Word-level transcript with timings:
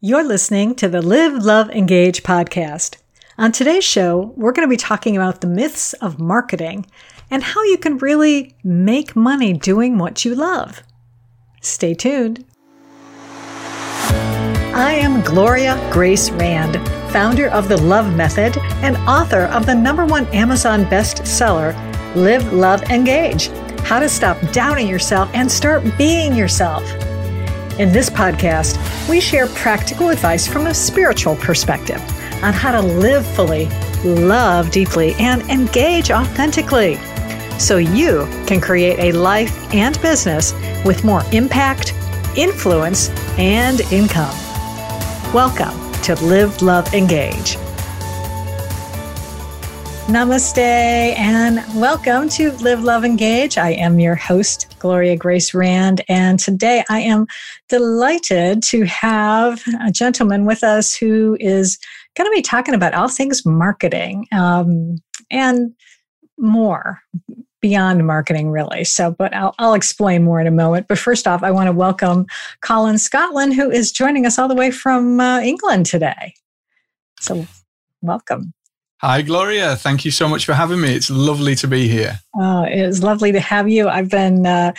You're 0.00 0.22
listening 0.22 0.76
to 0.76 0.88
the 0.88 1.02
Live, 1.02 1.44
Love, 1.44 1.70
Engage 1.70 2.22
podcast. 2.22 2.98
On 3.36 3.50
today's 3.50 3.82
show, 3.82 4.32
we're 4.36 4.52
going 4.52 4.64
to 4.64 4.70
be 4.70 4.76
talking 4.76 5.16
about 5.16 5.40
the 5.40 5.48
myths 5.48 5.92
of 5.94 6.20
marketing 6.20 6.86
and 7.32 7.42
how 7.42 7.64
you 7.64 7.76
can 7.78 7.98
really 7.98 8.54
make 8.62 9.16
money 9.16 9.52
doing 9.52 9.98
what 9.98 10.24
you 10.24 10.36
love. 10.36 10.84
Stay 11.62 11.94
tuned. 11.94 12.44
I 14.72 14.96
am 15.02 15.20
Gloria 15.22 15.76
Grace 15.92 16.30
Rand, 16.30 16.76
founder 17.10 17.48
of 17.48 17.68
The 17.68 17.82
Love 17.82 18.14
Method 18.14 18.56
and 18.84 18.96
author 18.98 19.46
of 19.46 19.66
the 19.66 19.74
number 19.74 20.06
one 20.06 20.26
Amazon 20.26 20.84
bestseller, 20.84 21.74
Live, 22.14 22.52
Love, 22.52 22.84
Engage 22.84 23.48
How 23.80 23.98
to 23.98 24.08
Stop 24.08 24.38
Doubting 24.52 24.86
Yourself 24.86 25.28
and 25.34 25.50
Start 25.50 25.82
Being 25.98 26.36
Yourself. 26.36 26.84
In 27.78 27.92
this 27.92 28.10
podcast, 28.10 28.76
we 29.08 29.20
share 29.20 29.46
practical 29.46 30.08
advice 30.08 30.48
from 30.48 30.66
a 30.66 30.74
spiritual 30.74 31.36
perspective 31.36 32.00
on 32.42 32.52
how 32.52 32.72
to 32.72 32.82
live 32.82 33.24
fully, 33.24 33.66
love 34.02 34.72
deeply, 34.72 35.14
and 35.20 35.42
engage 35.42 36.10
authentically 36.10 36.96
so 37.56 37.76
you 37.76 38.26
can 38.48 38.60
create 38.60 38.98
a 38.98 39.16
life 39.16 39.72
and 39.72 40.00
business 40.02 40.54
with 40.84 41.04
more 41.04 41.22
impact, 41.30 41.94
influence, 42.36 43.10
and 43.38 43.80
income. 43.92 44.34
Welcome 45.32 45.92
to 46.02 46.16
Live, 46.16 46.60
Love, 46.60 46.92
Engage. 46.92 47.56
Namaste 50.08 50.56
and 50.56 51.62
welcome 51.78 52.30
to 52.30 52.52
Live, 52.62 52.82
Love, 52.82 53.04
Engage. 53.04 53.58
I 53.58 53.72
am 53.72 54.00
your 54.00 54.14
host, 54.14 54.74
Gloria 54.78 55.16
Grace 55.16 55.52
Rand, 55.52 56.00
and 56.08 56.38
today 56.38 56.82
I 56.88 57.00
am 57.00 57.26
delighted 57.68 58.62
to 58.62 58.84
have 58.84 59.62
a 59.84 59.92
gentleman 59.92 60.46
with 60.46 60.64
us 60.64 60.96
who 60.96 61.36
is 61.40 61.78
going 62.16 62.26
to 62.26 62.34
be 62.34 62.40
talking 62.40 62.72
about 62.72 62.94
all 62.94 63.08
things 63.08 63.44
marketing 63.44 64.26
um, 64.32 64.96
and 65.30 65.74
more 66.38 67.02
beyond 67.60 68.06
marketing, 68.06 68.48
really. 68.48 68.84
So, 68.84 69.10
but 69.10 69.34
I'll, 69.34 69.54
I'll 69.58 69.74
explain 69.74 70.24
more 70.24 70.40
in 70.40 70.46
a 70.46 70.50
moment. 70.50 70.88
But 70.88 70.98
first 70.98 71.28
off, 71.28 71.42
I 71.42 71.50
want 71.50 71.66
to 71.66 71.72
welcome 71.72 72.24
Colin 72.62 72.96
Scotland, 72.96 73.52
who 73.52 73.70
is 73.70 73.92
joining 73.92 74.24
us 74.24 74.38
all 74.38 74.48
the 74.48 74.54
way 74.54 74.70
from 74.70 75.20
uh, 75.20 75.40
England 75.40 75.84
today. 75.84 76.32
So, 77.20 77.46
welcome. 78.00 78.54
Hi, 79.00 79.22
Gloria. 79.22 79.76
Thank 79.76 80.04
you 80.04 80.10
so 80.10 80.28
much 80.28 80.44
for 80.44 80.54
having 80.54 80.80
me. 80.80 80.92
It's 80.92 81.08
lovely 81.08 81.54
to 81.56 81.68
be 81.68 81.86
here. 81.86 82.18
Oh, 82.36 82.64
it's 82.66 83.00
lovely 83.00 83.30
to 83.30 83.38
have 83.38 83.68
you. 83.68 83.88
I've 83.88 84.10
been 84.10 84.44
uh, 84.44 84.72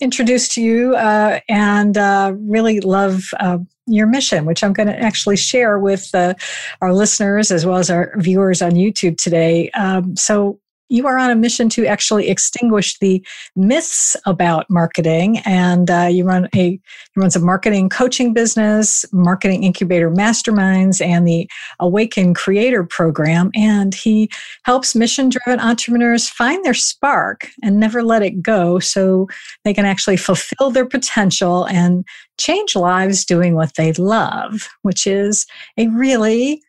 introduced 0.00 0.52
to 0.52 0.62
you 0.62 0.96
uh, 0.96 1.40
and 1.50 1.98
uh, 1.98 2.32
really 2.38 2.80
love 2.80 3.24
uh, 3.40 3.58
your 3.86 4.06
mission, 4.06 4.46
which 4.46 4.64
I'm 4.64 4.72
going 4.72 4.86
to 4.86 4.98
actually 4.98 5.36
share 5.36 5.78
with 5.78 6.14
uh, 6.14 6.32
our 6.80 6.94
listeners 6.94 7.50
as 7.50 7.66
well 7.66 7.76
as 7.76 7.90
our 7.90 8.14
viewers 8.16 8.62
on 8.62 8.72
YouTube 8.72 9.18
today. 9.18 9.70
Um, 9.72 10.16
so, 10.16 10.58
you 10.92 11.06
are 11.06 11.16
on 11.16 11.30
a 11.30 11.34
mission 11.34 11.68
to 11.70 11.86
actually 11.86 12.28
extinguish 12.28 12.98
the 12.98 13.24
myths 13.56 14.16
about 14.26 14.66
marketing, 14.68 15.38
and 15.46 15.90
uh, 15.90 16.08
you 16.10 16.24
run 16.24 16.48
a 16.54 16.72
you 16.72 16.78
runs 17.16 17.34
a 17.34 17.40
marketing 17.40 17.88
coaching 17.88 18.32
business, 18.32 19.04
marketing 19.12 19.64
incubator 19.64 20.10
masterminds, 20.10 21.04
and 21.04 21.26
the 21.26 21.48
Awaken 21.80 22.34
Creator 22.34 22.84
program. 22.84 23.50
And 23.54 23.94
he 23.94 24.28
helps 24.64 24.94
mission-driven 24.94 25.60
entrepreneurs 25.60 26.28
find 26.28 26.64
their 26.64 26.74
spark 26.74 27.48
and 27.62 27.80
never 27.80 28.02
let 28.02 28.22
it 28.22 28.42
go, 28.42 28.78
so 28.78 29.28
they 29.64 29.74
can 29.74 29.86
actually 29.86 30.18
fulfill 30.18 30.70
their 30.70 30.86
potential 30.86 31.64
and 31.64 32.04
change 32.38 32.76
lives 32.76 33.24
doing 33.24 33.54
what 33.54 33.74
they 33.76 33.92
love, 33.94 34.68
which 34.82 35.06
is 35.06 35.46
a 35.78 35.88
really 35.88 36.62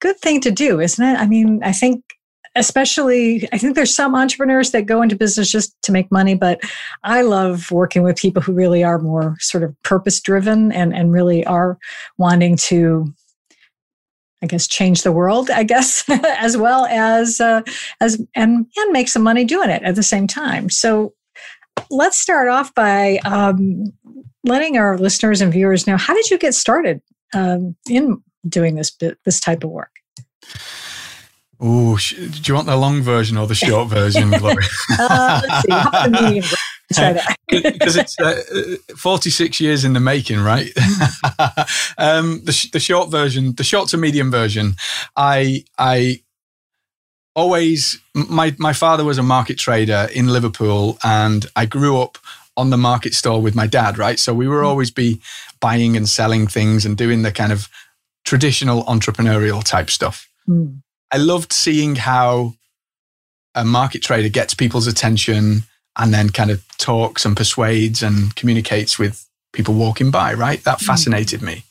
good 0.00 0.18
thing 0.18 0.40
to 0.40 0.50
do, 0.50 0.80
isn't 0.80 1.04
it? 1.04 1.18
I 1.18 1.26
mean, 1.26 1.60
I 1.62 1.72
think 1.72 2.02
especially 2.56 3.48
i 3.52 3.58
think 3.58 3.74
there's 3.74 3.94
some 3.94 4.14
entrepreneurs 4.14 4.70
that 4.72 4.86
go 4.86 5.02
into 5.02 5.16
business 5.16 5.50
just 5.50 5.74
to 5.82 5.92
make 5.92 6.10
money 6.10 6.34
but 6.34 6.60
i 7.04 7.22
love 7.22 7.70
working 7.70 8.02
with 8.02 8.16
people 8.16 8.42
who 8.42 8.52
really 8.52 8.82
are 8.82 8.98
more 8.98 9.36
sort 9.38 9.62
of 9.62 9.74
purpose 9.82 10.20
driven 10.20 10.72
and 10.72 10.94
and 10.94 11.12
really 11.12 11.44
are 11.46 11.78
wanting 12.18 12.56
to 12.56 13.12
i 14.42 14.46
guess 14.46 14.66
change 14.66 15.02
the 15.02 15.12
world 15.12 15.50
i 15.50 15.62
guess 15.62 16.04
as 16.38 16.56
well 16.56 16.86
as 16.86 17.40
uh, 17.40 17.62
as 18.00 18.22
and 18.34 18.66
and 18.76 18.92
make 18.92 19.08
some 19.08 19.22
money 19.22 19.44
doing 19.44 19.70
it 19.70 19.82
at 19.82 19.94
the 19.94 20.02
same 20.02 20.26
time. 20.26 20.70
So 20.70 21.14
let's 21.90 22.18
start 22.18 22.48
off 22.48 22.74
by 22.74 23.18
um, 23.24 23.92
letting 24.44 24.76
our 24.78 24.98
listeners 24.98 25.40
and 25.40 25.52
viewers 25.52 25.86
know 25.86 25.96
how 25.96 26.14
did 26.14 26.30
you 26.30 26.38
get 26.38 26.54
started 26.54 27.00
um, 27.34 27.76
in 27.88 28.22
doing 28.48 28.76
this 28.76 28.96
this 29.24 29.40
type 29.40 29.64
of 29.64 29.70
work 29.70 29.90
Oh, 31.58 31.96
do 31.96 32.40
you 32.44 32.54
want 32.54 32.66
the 32.66 32.76
long 32.76 33.02
version 33.02 33.38
or 33.38 33.46
the 33.46 33.54
short 33.54 33.88
version, 33.88 34.30
Gloria? 34.38 34.68
uh, 34.98 35.40
let's 35.68 36.18
see. 36.18 36.56
Because 37.48 37.96
it's 37.96 38.18
uh, 38.20 38.42
46 38.96 39.60
years 39.60 39.84
in 39.84 39.92
the 39.92 40.00
making, 40.00 40.40
right? 40.40 40.70
um, 41.98 42.42
the, 42.44 42.68
the 42.72 42.80
short 42.80 43.10
version, 43.10 43.54
the 43.54 43.64
short 43.64 43.88
to 43.90 43.96
medium 43.96 44.30
version, 44.30 44.74
I 45.16 45.64
I 45.78 46.22
always 47.34 47.98
my 48.14 48.54
my 48.58 48.72
father 48.72 49.04
was 49.04 49.18
a 49.18 49.22
market 49.22 49.58
trader 49.58 50.08
in 50.14 50.28
Liverpool, 50.28 50.98
and 51.02 51.46
I 51.56 51.66
grew 51.66 51.98
up 52.00 52.18
on 52.56 52.70
the 52.70 52.78
market 52.78 53.14
store 53.14 53.40
with 53.40 53.54
my 53.54 53.66
dad, 53.66 53.98
right? 53.98 54.18
So 54.18 54.32
we 54.34 54.48
were 54.48 54.62
mm. 54.62 54.66
always 54.66 54.90
be 54.90 55.20
buying 55.60 55.96
and 55.96 56.08
selling 56.08 56.46
things 56.46 56.86
and 56.86 56.96
doing 56.96 57.22
the 57.22 57.32
kind 57.32 57.52
of 57.52 57.68
traditional 58.24 58.84
entrepreneurial 58.84 59.62
type 59.62 59.90
stuff. 59.90 60.28
Mm. 60.48 60.82
I 61.12 61.18
loved 61.18 61.52
seeing 61.52 61.96
how 61.96 62.54
a 63.54 63.64
market 63.64 64.02
trader 64.02 64.28
gets 64.28 64.54
people's 64.54 64.86
attention 64.86 65.62
and 65.96 66.12
then 66.12 66.30
kind 66.30 66.50
of 66.50 66.62
talks 66.78 67.24
and 67.24 67.36
persuades 67.36 68.02
and 68.02 68.34
communicates 68.36 68.98
with 68.98 69.26
people 69.52 69.74
walking 69.74 70.10
by, 70.10 70.34
right? 70.34 70.62
That 70.64 70.78
mm. 70.78 70.86
fascinated 70.86 71.42
me. 71.42 71.64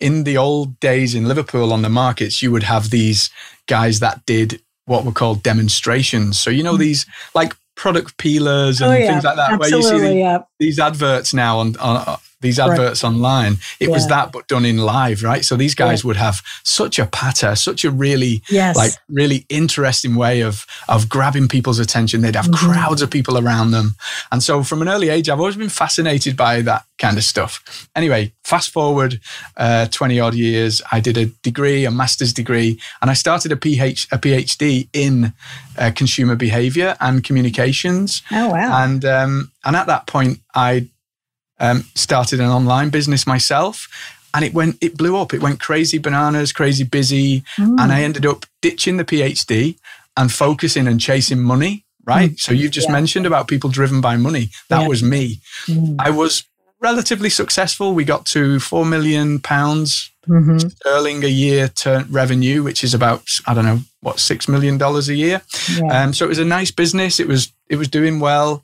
In 0.00 0.24
the 0.24 0.36
old 0.36 0.80
days 0.80 1.14
in 1.14 1.26
Liverpool 1.26 1.72
on 1.72 1.82
the 1.82 1.88
markets, 1.88 2.42
you 2.42 2.50
would 2.50 2.62
have 2.62 2.90
these 2.90 3.30
guys 3.66 4.00
that 4.00 4.24
did 4.24 4.62
what 4.86 5.04
were 5.04 5.12
called 5.12 5.42
demonstrations. 5.42 6.40
So, 6.40 6.50
you 6.50 6.62
know, 6.62 6.76
mm. 6.76 6.78
these 6.78 7.04
like 7.34 7.54
product 7.74 8.16
peelers 8.16 8.80
and 8.80 8.92
oh, 8.92 8.96
yeah. 8.96 9.12
things 9.12 9.24
like 9.24 9.36
that, 9.36 9.52
Absolutely, 9.52 9.82
where 9.82 9.92
you 9.92 9.98
see 9.98 10.08
the, 10.08 10.18
yeah. 10.18 10.38
these 10.58 10.78
adverts 10.78 11.34
now 11.34 11.58
on, 11.58 11.76
on 11.76 12.18
these 12.40 12.58
adverts 12.58 13.02
right. 13.02 13.10
online. 13.10 13.54
It 13.80 13.88
yeah. 13.88 13.94
was 13.94 14.06
that, 14.08 14.32
but 14.32 14.46
done 14.46 14.64
in 14.64 14.78
live, 14.78 15.22
right? 15.22 15.44
So 15.44 15.56
these 15.56 15.74
guys 15.74 16.02
yeah. 16.02 16.08
would 16.08 16.16
have 16.16 16.42
such 16.64 16.98
a 16.98 17.06
patter, 17.06 17.56
such 17.56 17.84
a 17.84 17.90
really, 17.90 18.42
yes. 18.48 18.76
like, 18.76 18.92
really 19.08 19.44
interesting 19.48 20.14
way 20.14 20.42
of 20.42 20.66
of 20.88 21.08
grabbing 21.08 21.48
people's 21.48 21.78
attention. 21.78 22.20
They'd 22.20 22.36
have 22.36 22.46
mm-hmm. 22.46 22.72
crowds 22.72 23.02
of 23.02 23.10
people 23.10 23.38
around 23.38 23.72
them, 23.72 23.96
and 24.30 24.42
so 24.42 24.62
from 24.62 24.82
an 24.82 24.88
early 24.88 25.08
age, 25.08 25.28
I've 25.28 25.40
always 25.40 25.56
been 25.56 25.68
fascinated 25.68 26.36
by 26.36 26.62
that 26.62 26.84
kind 26.98 27.16
of 27.16 27.24
stuff. 27.24 27.88
Anyway, 27.94 28.32
fast 28.44 28.70
forward 28.70 29.20
uh, 29.56 29.86
twenty 29.90 30.20
odd 30.20 30.34
years, 30.34 30.82
I 30.92 31.00
did 31.00 31.16
a 31.16 31.26
degree, 31.42 31.84
a 31.84 31.90
master's 31.90 32.32
degree, 32.32 32.80
and 33.02 33.10
I 33.10 33.14
started 33.14 33.52
a 33.52 33.56
PhD, 33.56 34.06
a 34.12 34.18
PhD 34.18 34.88
in 34.92 35.32
uh, 35.76 35.90
consumer 35.94 36.36
behavior 36.36 36.96
and 37.00 37.24
communications. 37.24 38.22
Oh 38.30 38.50
wow! 38.50 38.84
And 38.84 39.04
um, 39.04 39.52
and 39.64 39.74
at 39.74 39.86
that 39.86 40.06
point, 40.06 40.40
I 40.54 40.88
um, 41.60 41.84
started 41.94 42.40
an 42.40 42.48
online 42.48 42.90
business 42.90 43.26
myself 43.26 43.88
and 44.34 44.44
it 44.44 44.54
went 44.54 44.76
it 44.80 44.96
blew 44.96 45.16
up 45.16 45.32
it 45.32 45.42
went 45.42 45.60
crazy 45.60 45.98
bananas 45.98 46.52
crazy 46.52 46.84
busy 46.84 47.40
mm. 47.56 47.80
and 47.80 47.92
i 47.92 48.02
ended 48.02 48.26
up 48.26 48.46
ditching 48.60 48.96
the 48.96 49.04
phd 49.04 49.76
and 50.16 50.32
focusing 50.32 50.86
and 50.86 51.00
chasing 51.00 51.40
money 51.40 51.84
right 52.04 52.32
mm. 52.32 52.40
so 52.40 52.52
you've 52.52 52.72
just 52.72 52.88
yeah. 52.88 52.92
mentioned 52.92 53.26
about 53.26 53.48
people 53.48 53.70
driven 53.70 54.00
by 54.00 54.16
money 54.16 54.50
that 54.68 54.82
yeah. 54.82 54.88
was 54.88 55.02
me 55.02 55.40
mm. 55.66 55.96
i 55.98 56.10
was 56.10 56.44
relatively 56.80 57.30
successful 57.30 57.94
we 57.94 58.04
got 58.04 58.24
to 58.26 58.60
4 58.60 58.86
million 58.86 59.40
pounds 59.40 60.12
mm-hmm. 60.28 60.58
sterling 60.58 61.24
a 61.24 61.28
year 61.28 61.68
to 61.68 62.06
revenue 62.08 62.62
which 62.62 62.84
is 62.84 62.94
about 62.94 63.24
i 63.46 63.54
don't 63.54 63.64
know 63.64 63.80
what 64.00 64.20
6 64.20 64.48
million 64.48 64.78
dollars 64.78 65.08
a 65.08 65.14
year 65.14 65.42
yeah. 65.72 66.02
um, 66.02 66.12
so 66.12 66.24
it 66.24 66.28
was 66.28 66.38
a 66.38 66.44
nice 66.44 66.70
business 66.70 67.18
it 67.18 67.26
was 67.26 67.52
it 67.68 67.76
was 67.76 67.88
doing 67.88 68.20
well 68.20 68.62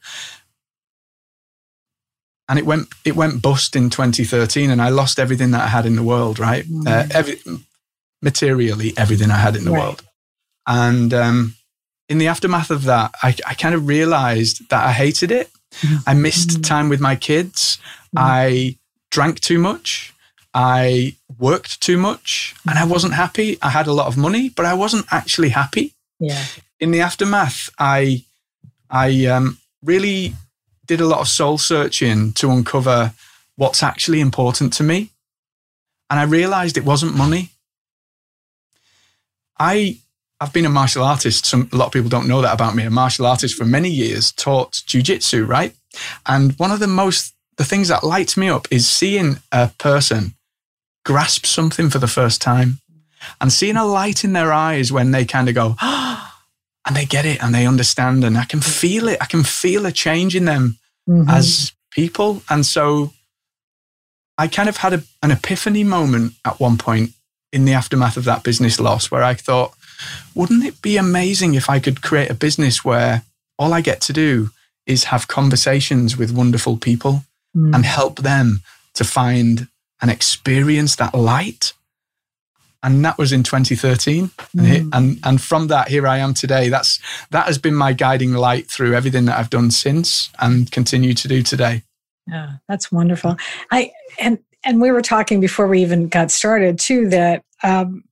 and 2.48 2.58
it 2.58 2.66
went 2.66 2.88
it 3.04 3.16
went 3.16 3.42
bust 3.42 3.76
in 3.76 3.90
2013 3.90 4.70
and 4.70 4.80
i 4.82 4.88
lost 4.88 5.18
everything 5.18 5.50
that 5.52 5.62
i 5.62 5.68
had 5.68 5.86
in 5.86 5.96
the 5.96 6.02
world 6.02 6.38
right 6.38 6.64
mm-hmm. 6.64 6.86
uh, 6.86 7.06
every, 7.10 7.40
materially 8.22 8.92
everything 8.96 9.30
i 9.30 9.36
had 9.36 9.56
in 9.56 9.64
the 9.64 9.70
right. 9.70 9.80
world 9.80 10.02
and 10.66 11.12
um, 11.12 11.54
in 12.08 12.18
the 12.18 12.26
aftermath 12.26 12.70
of 12.70 12.84
that 12.84 13.14
I, 13.22 13.34
I, 13.46 13.54
kind 13.54 13.74
of 13.74 13.86
realized 13.86 14.68
that 14.70 14.84
i 14.84 14.92
hated 14.92 15.30
it 15.30 15.50
mm-hmm. 15.80 15.96
i 16.06 16.14
missed 16.14 16.50
mm-hmm. 16.50 16.62
time 16.62 16.88
with 16.88 17.00
my 17.00 17.16
kids 17.16 17.78
mm-hmm. 18.16 18.18
i 18.18 18.76
drank 19.10 19.40
too 19.40 19.58
much 19.58 20.12
i 20.52 21.14
worked 21.38 21.80
too 21.80 21.98
much 21.98 22.54
and 22.68 22.78
i 22.78 22.84
wasn't 22.84 23.14
happy 23.14 23.58
i 23.62 23.70
had 23.70 23.86
a 23.86 23.92
lot 23.92 24.06
of 24.06 24.16
money 24.16 24.48
but 24.48 24.64
i 24.64 24.74
wasn't 24.74 25.06
actually 25.10 25.50
happy 25.50 25.94
yeah 26.20 26.44
in 26.80 26.90
the 26.90 27.00
aftermath 27.00 27.68
i 27.78 28.22
i 28.90 29.26
um, 29.26 29.58
really 29.82 30.34
did 30.86 31.00
a 31.00 31.06
lot 31.06 31.20
of 31.20 31.28
soul 31.28 31.58
searching 31.58 32.32
to 32.34 32.50
uncover 32.50 33.12
what's 33.56 33.82
actually 33.82 34.20
important 34.20 34.72
to 34.74 34.82
me. 34.82 35.10
And 36.10 36.20
I 36.20 36.24
realized 36.24 36.76
it 36.76 36.84
wasn't 36.84 37.16
money. 37.16 37.50
I 39.58 39.98
I've 40.40 40.52
been 40.52 40.66
a 40.66 40.70
martial 40.70 41.04
artist. 41.04 41.46
Some 41.46 41.68
a 41.72 41.76
lot 41.76 41.86
of 41.86 41.92
people 41.92 42.10
don't 42.10 42.28
know 42.28 42.42
that 42.42 42.54
about 42.54 42.74
me. 42.74 42.84
A 42.84 42.90
martial 42.90 43.26
artist 43.26 43.56
for 43.56 43.64
many 43.64 43.88
years, 43.88 44.32
taught 44.32 44.72
jujitsu, 44.72 45.46
right? 45.46 45.74
And 46.26 46.52
one 46.58 46.70
of 46.70 46.80
the 46.80 46.86
most 46.86 47.34
the 47.56 47.64
things 47.64 47.88
that 47.88 48.04
lights 48.04 48.36
me 48.36 48.48
up 48.48 48.66
is 48.70 48.88
seeing 48.88 49.36
a 49.52 49.68
person 49.78 50.34
grasp 51.04 51.46
something 51.46 51.90
for 51.90 51.98
the 51.98 52.08
first 52.08 52.42
time 52.42 52.78
and 53.40 53.52
seeing 53.52 53.76
a 53.76 53.84
light 53.84 54.24
in 54.24 54.32
their 54.32 54.52
eyes 54.52 54.90
when 54.90 55.10
they 55.10 55.24
kind 55.24 55.48
of 55.48 55.54
go, 55.54 55.76
ah, 55.80 56.23
and 56.86 56.96
they 56.96 57.04
get 57.04 57.24
it 57.24 57.42
and 57.42 57.54
they 57.54 57.66
understand 57.66 58.24
and 58.24 58.36
I 58.36 58.44
can 58.44 58.60
feel 58.60 59.08
it. 59.08 59.18
I 59.20 59.26
can 59.26 59.42
feel 59.42 59.86
a 59.86 59.92
change 59.92 60.36
in 60.36 60.44
them 60.44 60.78
mm-hmm. 61.08 61.28
as 61.28 61.72
people. 61.90 62.42
And 62.50 62.66
so 62.66 63.12
I 64.36 64.48
kind 64.48 64.68
of 64.68 64.78
had 64.78 64.92
a, 64.92 65.02
an 65.22 65.30
epiphany 65.30 65.84
moment 65.84 66.34
at 66.44 66.60
one 66.60 66.76
point 66.76 67.12
in 67.52 67.64
the 67.64 67.72
aftermath 67.72 68.16
of 68.16 68.24
that 68.24 68.42
business 68.42 68.80
loss 68.80 69.10
where 69.10 69.22
I 69.22 69.34
thought, 69.34 69.74
wouldn't 70.34 70.64
it 70.64 70.82
be 70.82 70.96
amazing 70.96 71.54
if 71.54 71.70
I 71.70 71.78
could 71.78 72.02
create 72.02 72.30
a 72.30 72.34
business 72.34 72.84
where 72.84 73.22
all 73.58 73.72
I 73.72 73.80
get 73.80 74.00
to 74.02 74.12
do 74.12 74.50
is 74.86 75.04
have 75.04 75.28
conversations 75.28 76.16
with 76.16 76.32
wonderful 76.32 76.76
people 76.76 77.24
mm. 77.56 77.74
and 77.74 77.84
help 77.84 78.18
them 78.18 78.62
to 78.94 79.04
find 79.04 79.68
and 80.02 80.10
experience 80.10 80.96
that 80.96 81.14
light 81.14 81.72
and 82.84 83.04
that 83.04 83.18
was 83.18 83.32
in 83.32 83.42
2013 83.42 84.28
mm. 84.28 84.90
and, 84.92 85.18
and 85.24 85.40
from 85.40 85.66
that 85.68 85.88
here 85.88 86.06
i 86.06 86.18
am 86.18 86.34
today. 86.34 86.68
That's 86.68 87.00
that 87.30 87.46
has 87.46 87.58
been 87.58 87.74
my 87.74 87.92
guiding 87.92 88.34
light 88.34 88.70
through 88.70 88.94
everything 88.94 89.24
that 89.24 89.38
i've 89.38 89.50
done 89.50 89.70
since 89.70 90.30
and 90.38 90.70
continue 90.70 91.14
to 91.14 91.28
do 91.28 91.42
today. 91.42 91.82
Yeah 92.28 92.52
that's 92.68 92.92
wonderful. 92.92 93.36
I 93.72 93.90
and 94.18 94.38
and 94.64 94.80
we 94.80 94.92
were 94.92 95.02
talking 95.02 95.40
before 95.40 95.66
we 95.66 95.82
even 95.82 96.08
got 96.08 96.30
started 96.30 96.78
too 96.78 97.08
that 97.08 97.42
um, 97.62 98.04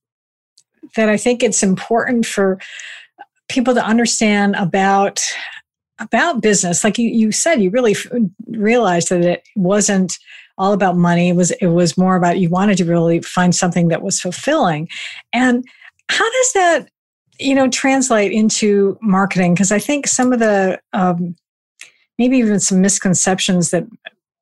that 0.96 1.08
i 1.08 1.16
think 1.16 1.42
it's 1.42 1.62
important 1.62 2.26
for 2.26 2.58
people 3.48 3.74
to 3.74 3.84
understand 3.84 4.56
about 4.56 5.20
about 5.98 6.40
business. 6.40 6.84
Like 6.84 6.98
you, 6.98 7.08
you 7.08 7.32
said 7.32 7.62
you 7.62 7.70
really 7.70 7.96
realized 8.48 9.08
that 9.10 9.22
it 9.22 9.44
wasn't 9.56 10.18
all 10.62 10.72
about 10.72 10.96
money. 10.96 11.28
It 11.28 11.36
was 11.36 11.50
it 11.50 11.66
was 11.66 11.98
more 11.98 12.14
about 12.14 12.38
you 12.38 12.48
wanted 12.48 12.78
to 12.78 12.84
really 12.84 13.20
find 13.20 13.52
something 13.52 13.88
that 13.88 14.00
was 14.00 14.20
fulfilling. 14.20 14.88
And 15.32 15.64
how 16.08 16.30
does 16.30 16.52
that 16.52 16.88
you 17.40 17.54
know 17.54 17.68
translate 17.68 18.30
into 18.30 18.96
marketing? 19.02 19.54
Because 19.54 19.72
I 19.72 19.80
think 19.80 20.06
some 20.06 20.32
of 20.32 20.38
the 20.38 20.80
um, 20.92 21.34
maybe 22.16 22.38
even 22.38 22.60
some 22.60 22.80
misconceptions 22.80 23.70
that 23.70 23.84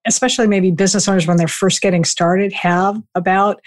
especially 0.06 0.46
maybe 0.46 0.70
business 0.70 1.08
owners 1.08 1.26
when 1.26 1.37
they're 1.37 1.49
first 1.49 1.81
getting 1.81 2.05
started 2.05 2.52
have 2.52 3.02
about 3.14 3.61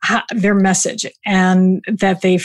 how, 0.00 0.22
their 0.30 0.54
message 0.54 1.04
and 1.26 1.84
that 1.88 2.22
they 2.22 2.38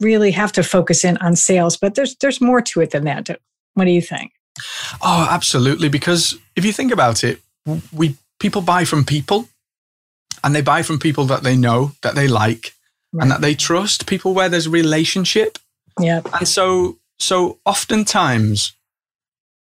really 0.00 0.30
have 0.30 0.52
to 0.52 0.62
focus 0.62 1.04
in 1.04 1.16
on 1.16 1.34
sales 1.34 1.76
but 1.76 1.96
there's 1.96 2.14
there's 2.20 2.40
more 2.40 2.62
to 2.62 2.80
it 2.80 2.90
than 2.92 3.02
that 3.02 3.28
what 3.74 3.86
do 3.86 3.90
you 3.90 4.00
think 4.00 4.30
oh 5.02 5.26
absolutely 5.28 5.88
because 5.88 6.38
if 6.54 6.64
you 6.64 6.72
think 6.72 6.92
about 6.92 7.24
it 7.24 7.40
we 7.92 8.14
people 8.42 8.60
buy 8.60 8.84
from 8.84 9.04
people 9.04 9.48
and 10.42 10.52
they 10.52 10.60
buy 10.60 10.82
from 10.82 10.98
people 10.98 11.24
that 11.26 11.44
they 11.44 11.56
know, 11.56 11.92
that 12.02 12.16
they 12.16 12.26
like, 12.26 12.74
right. 13.12 13.22
and 13.22 13.30
that 13.30 13.40
they 13.40 13.54
trust, 13.54 14.06
people 14.06 14.34
where 14.34 14.48
there's 14.48 14.66
a 14.66 14.70
relationship. 14.70 15.58
Yeah. 16.00 16.22
And 16.34 16.48
so, 16.48 16.98
so 17.20 17.58
oftentimes, 17.64 18.74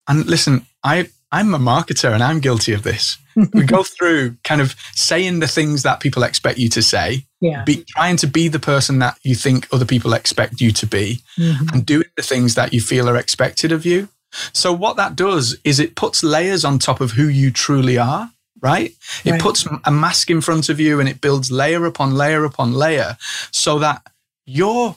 and 0.09 0.27
listen, 0.27 0.67
I, 0.83 1.09
I'm 1.31 1.55
a 1.55 1.61
marketer 1.61 2.13
and 2.13 2.25
I'm 2.25 2.41
guilty 2.41 2.73
of 2.73 2.83
this. 2.83 3.19
we 3.53 3.63
go 3.63 3.83
through 3.97 4.37
kind 4.43 4.61
of 4.61 4.75
saying 4.95 5.39
the 5.39 5.47
things 5.47 5.85
that 5.85 6.01
people 6.01 6.25
expect 6.25 6.59
you 6.59 6.69
to 6.71 6.83
say, 6.83 7.25
yeah. 7.41 7.63
be, 7.63 7.85
trying 7.91 8.17
to 8.17 8.27
be 8.27 8.49
the 8.49 8.59
person 8.59 8.99
that 8.99 9.17
you 9.23 9.37
think 9.37 9.69
other 9.73 9.85
people 9.85 10.13
expect 10.13 10.61
you 10.61 10.73
to 10.73 10.87
be, 10.87 11.21
mm-hmm. 11.39 11.69
and 11.73 11.87
doing 11.87 12.11
the 12.17 12.23
things 12.23 12.57
that 12.57 12.73
you 12.73 12.81
feel 12.81 13.09
are 13.09 13.17
expected 13.17 13.71
of 13.71 13.87
you. 13.87 14.09
So, 14.53 14.73
what 14.73 14.97
that 14.97 15.15
does 15.15 15.57
is 15.63 15.79
it 15.79 15.95
puts 15.95 16.25
layers 16.25 16.65
on 16.65 16.79
top 16.79 17.01
of 17.01 17.13
who 17.13 17.29
you 17.29 17.51
truly 17.51 17.97
are 17.97 18.31
right? 18.67 18.93
It 19.25 19.31
right. 19.31 19.41
puts 19.41 19.65
a 19.85 19.93
mask 19.93 20.29
in 20.29 20.41
front 20.41 20.69
of 20.69 20.81
you 20.81 20.99
and 20.99 21.09
it 21.09 21.21
builds 21.21 21.53
layer 21.53 21.87
upon 21.87 22.17
layer 22.17 22.45
upon 22.45 22.73
layer 22.73 23.17
so 23.53 23.79
that 23.79 24.03
you're 24.45 24.97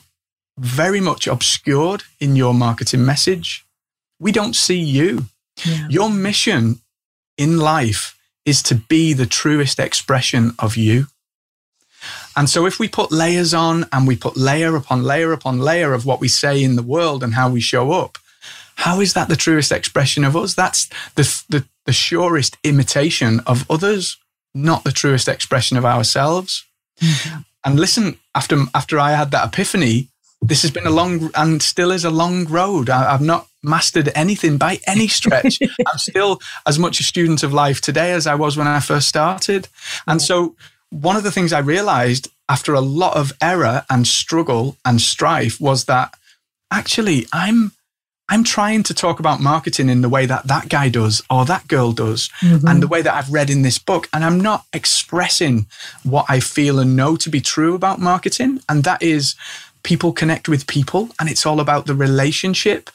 very 0.58 1.00
much 1.00 1.28
obscured 1.28 2.02
in 2.18 2.34
your 2.34 2.52
marketing 2.52 3.06
message. 3.06 3.64
We 4.18 4.32
don't 4.32 4.56
see 4.56 4.80
you. 4.80 5.26
Yeah. 5.64 5.86
Your 5.88 6.10
mission 6.10 6.80
in 7.38 7.58
life 7.58 8.18
is 8.44 8.60
to 8.64 8.74
be 8.74 9.12
the 9.12 9.26
truest 9.26 9.78
expression 9.78 10.52
of 10.58 10.76
you. 10.76 11.06
And 12.36 12.50
so 12.50 12.66
if 12.66 12.80
we 12.80 12.88
put 12.88 13.12
layers 13.12 13.54
on 13.54 13.86
and 13.92 14.04
we 14.04 14.16
put 14.16 14.36
layer 14.36 14.74
upon 14.74 15.04
layer 15.04 15.32
upon 15.32 15.60
layer 15.60 15.92
of 15.92 16.04
what 16.04 16.20
we 16.20 16.28
say 16.28 16.60
in 16.60 16.74
the 16.74 16.82
world 16.82 17.22
and 17.22 17.34
how 17.34 17.48
we 17.48 17.60
show 17.60 17.92
up, 17.92 18.18
how 18.80 19.00
is 19.00 19.12
that 19.12 19.28
the 19.28 19.36
truest 19.36 19.70
expression 19.70 20.24
of 20.24 20.34
us? 20.34 20.54
That's 20.54 20.88
the, 21.14 21.24
the, 21.50 21.64
the 21.86 21.92
surest 21.92 22.56
imitation 22.64 23.40
of 23.46 23.68
others, 23.70 24.18
not 24.54 24.84
the 24.84 24.92
truest 24.92 25.28
expression 25.28 25.76
of 25.76 25.84
ourselves. 25.84 26.64
And 27.62 27.78
listen, 27.78 28.18
after 28.34 28.56
after 28.74 28.98
I 28.98 29.10
had 29.12 29.32
that 29.32 29.46
epiphany, 29.48 30.08
this 30.40 30.62
has 30.62 30.70
been 30.70 30.86
a 30.86 30.90
long 30.90 31.30
and 31.34 31.62
still 31.62 31.90
is 31.90 32.04
a 32.04 32.10
long 32.10 32.46
road. 32.46 32.88
I, 32.88 33.12
have 33.12 33.20
not 33.20 33.48
mastered 33.62 34.10
anything 34.14 34.56
by 34.56 34.80
any 34.86 35.08
stretch. 35.08 35.58
I'm 35.86 35.98
still 35.98 36.40
as 36.66 36.78
much 36.78 37.00
a 37.00 37.04
student 37.04 37.42
of 37.42 37.52
life 37.52 37.80
today 37.80 38.12
as 38.12 38.26
I 38.26 38.34
was 38.34 38.56
when 38.56 38.66
I 38.66 38.80
first 38.80 39.08
started. 39.08 39.68
And 40.06 40.22
so, 40.22 40.56
one 40.88 41.16
of 41.16 41.22
the 41.22 41.30
things 41.30 41.52
I 41.52 41.58
realized 41.58 42.28
after 42.48 42.74
a 42.74 42.80
lot 42.80 43.16
of 43.16 43.32
error 43.40 43.84
and 43.90 44.06
struggle 44.06 44.76
and 44.84 45.00
strife 45.00 45.60
was 45.60 45.84
that 45.84 46.14
actually 46.70 47.26
I'm 47.32 47.72
I'm 48.30 48.44
trying 48.44 48.84
to 48.84 48.94
talk 48.94 49.18
about 49.18 49.40
marketing 49.40 49.88
in 49.88 50.02
the 50.02 50.08
way 50.08 50.24
that 50.24 50.46
that 50.46 50.68
guy 50.68 50.88
does 50.88 51.20
or 51.28 51.44
that 51.46 51.66
girl 51.66 51.90
does 51.90 52.28
mm-hmm. 52.40 52.66
and 52.66 52.80
the 52.80 52.86
way 52.86 53.02
that 53.02 53.12
I've 53.12 53.32
read 53.32 53.50
in 53.50 53.62
this 53.62 53.78
book. 53.78 54.08
And 54.12 54.24
I'm 54.24 54.40
not 54.40 54.64
expressing 54.72 55.66
what 56.04 56.26
I 56.28 56.38
feel 56.38 56.78
and 56.78 56.94
know 56.94 57.16
to 57.16 57.28
be 57.28 57.40
true 57.40 57.74
about 57.74 57.98
marketing. 57.98 58.60
And 58.68 58.84
that 58.84 59.02
is 59.02 59.34
people 59.82 60.12
connect 60.12 60.48
with 60.48 60.68
people 60.68 61.08
and 61.18 61.28
it's 61.28 61.44
all 61.44 61.58
about 61.58 61.86
the 61.86 61.94
relationship. 61.94 62.88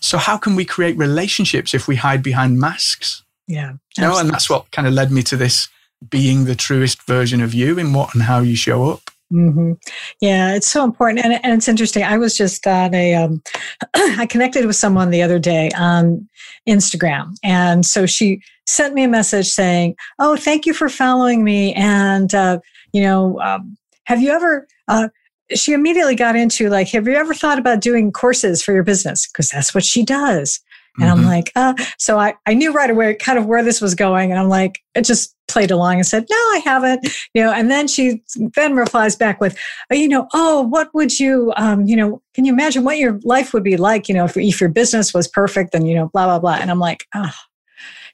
So, 0.00 0.18
how 0.18 0.36
can 0.36 0.56
we 0.56 0.64
create 0.64 0.96
relationships 0.96 1.72
if 1.72 1.86
we 1.86 1.96
hide 1.96 2.22
behind 2.22 2.58
masks? 2.58 3.22
Yeah. 3.46 3.74
You 3.96 4.04
know, 4.04 4.18
and 4.18 4.30
that's 4.30 4.50
what 4.50 4.70
kind 4.72 4.88
of 4.88 4.94
led 4.94 5.12
me 5.12 5.22
to 5.24 5.36
this 5.36 5.68
being 6.08 6.46
the 6.46 6.54
truest 6.54 7.02
version 7.02 7.40
of 7.40 7.54
you 7.54 7.78
in 7.78 7.92
what 7.92 8.14
and 8.14 8.24
how 8.24 8.40
you 8.40 8.56
show 8.56 8.90
up. 8.90 9.09
Mm-hmm. 9.32 9.72
Yeah, 10.20 10.54
it's 10.54 10.68
so 10.68 10.84
important, 10.84 11.24
and, 11.24 11.34
and 11.44 11.52
it's 11.54 11.68
interesting. 11.68 12.02
I 12.02 12.18
was 12.18 12.36
just 12.36 12.66
on 12.66 12.94
a, 12.94 13.14
um, 13.14 13.42
I 13.94 14.26
connected 14.26 14.66
with 14.66 14.76
someone 14.76 15.10
the 15.10 15.22
other 15.22 15.38
day 15.38 15.70
on 15.76 16.28
Instagram, 16.68 17.36
and 17.44 17.86
so 17.86 18.06
she 18.06 18.42
sent 18.66 18.94
me 18.94 19.04
a 19.04 19.08
message 19.08 19.46
saying, 19.46 19.94
"Oh, 20.18 20.36
thank 20.36 20.66
you 20.66 20.74
for 20.74 20.88
following 20.88 21.44
me," 21.44 21.72
and 21.74 22.34
uh, 22.34 22.58
you 22.92 23.02
know, 23.02 23.40
um, 23.40 23.76
have 24.04 24.20
you 24.20 24.30
ever? 24.30 24.66
Uh, 24.88 25.08
she 25.54 25.72
immediately 25.72 26.14
got 26.14 26.36
into 26.36 26.68
like, 26.68 26.88
have 26.90 27.06
you 27.06 27.14
ever 27.14 27.34
thought 27.34 27.58
about 27.58 27.80
doing 27.80 28.12
courses 28.12 28.62
for 28.62 28.72
your 28.72 28.84
business? 28.84 29.26
Because 29.26 29.48
that's 29.48 29.74
what 29.74 29.84
she 29.84 30.04
does. 30.04 30.60
And 31.00 31.10
mm-hmm. 31.10 31.20
I'm 31.20 31.24
like, 31.24 31.52
uh, 31.56 31.74
so 31.98 32.18
I, 32.18 32.34
I 32.46 32.54
knew 32.54 32.72
right 32.72 32.90
away 32.90 33.14
kind 33.14 33.38
of 33.38 33.46
where 33.46 33.62
this 33.62 33.80
was 33.80 33.94
going. 33.94 34.30
And 34.30 34.40
I'm 34.40 34.48
like, 34.48 34.80
it 34.94 35.04
just 35.04 35.34
played 35.48 35.70
along 35.70 35.96
and 35.96 36.06
said, 36.06 36.26
no, 36.30 36.36
I 36.36 36.62
haven't, 36.64 37.08
you 37.34 37.42
know, 37.42 37.52
and 37.52 37.70
then 37.70 37.88
she 37.88 38.22
then 38.54 38.74
replies 38.74 39.16
back 39.16 39.40
with, 39.40 39.58
oh, 39.90 39.94
you 39.94 40.08
know, 40.08 40.28
oh, 40.32 40.62
what 40.62 40.94
would 40.94 41.18
you, 41.18 41.52
um, 41.56 41.86
you 41.86 41.96
know, 41.96 42.22
can 42.34 42.44
you 42.44 42.52
imagine 42.52 42.84
what 42.84 42.98
your 42.98 43.18
life 43.24 43.52
would 43.52 43.64
be 43.64 43.76
like, 43.76 44.08
you 44.08 44.14
know, 44.14 44.24
if, 44.24 44.36
if 44.36 44.60
your 44.60 44.70
business 44.70 45.12
was 45.12 45.26
perfect 45.26 45.74
and, 45.74 45.88
you 45.88 45.94
know, 45.94 46.08
blah, 46.12 46.26
blah, 46.26 46.38
blah. 46.38 46.58
And 46.60 46.70
I'm 46.70 46.78
like, 46.78 47.04
oh, 47.14 47.32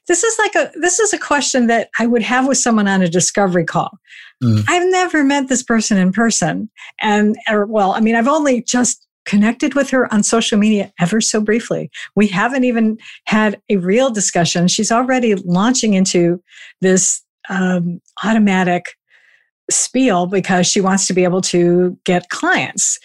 this 0.07 0.23
is 0.23 0.39
like 0.39 0.55
a, 0.55 0.71
this 0.79 0.99
is 0.99 1.13
a 1.13 1.17
question 1.17 1.67
that 1.67 1.89
I 1.99 2.07
would 2.07 2.23
have 2.23 2.47
with 2.47 2.57
someone 2.57 2.87
on 2.87 3.01
a 3.01 3.09
discovery 3.09 3.65
call. 3.65 3.99
Mm. 4.43 4.63
I've 4.67 4.89
never 4.89 5.23
met 5.23 5.47
this 5.47 5.63
person 5.63 5.97
in 5.97 6.11
person. 6.11 6.69
And, 6.99 7.35
or, 7.49 7.65
well, 7.65 7.91
I 7.91 7.99
mean, 7.99 8.15
I've 8.15 8.27
only 8.27 8.61
just 8.63 9.06
connected 9.27 9.75
with 9.75 9.89
her 9.91 10.11
on 10.11 10.23
social 10.23 10.57
media 10.57 10.91
ever 10.99 11.21
so 11.21 11.39
briefly. 11.39 11.91
We 12.15 12.27
haven't 12.27 12.63
even 12.63 12.97
had 13.25 13.61
a 13.69 13.75
real 13.75 14.09
discussion. 14.09 14.67
She's 14.67 14.91
already 14.91 15.35
launching 15.35 15.93
into 15.93 16.41
this 16.81 17.21
um, 17.49 18.01
automatic 18.23 18.85
spiel 19.69 20.25
because 20.25 20.65
she 20.65 20.81
wants 20.81 21.07
to 21.07 21.13
be 21.13 21.25
able 21.25 21.41
to 21.41 21.97
get 22.05 22.29
clients. 22.29 22.99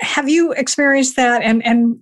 Have 0.00 0.28
you 0.28 0.50
experienced 0.52 1.14
that? 1.14 1.42
And 1.42 1.64
and 1.64 1.96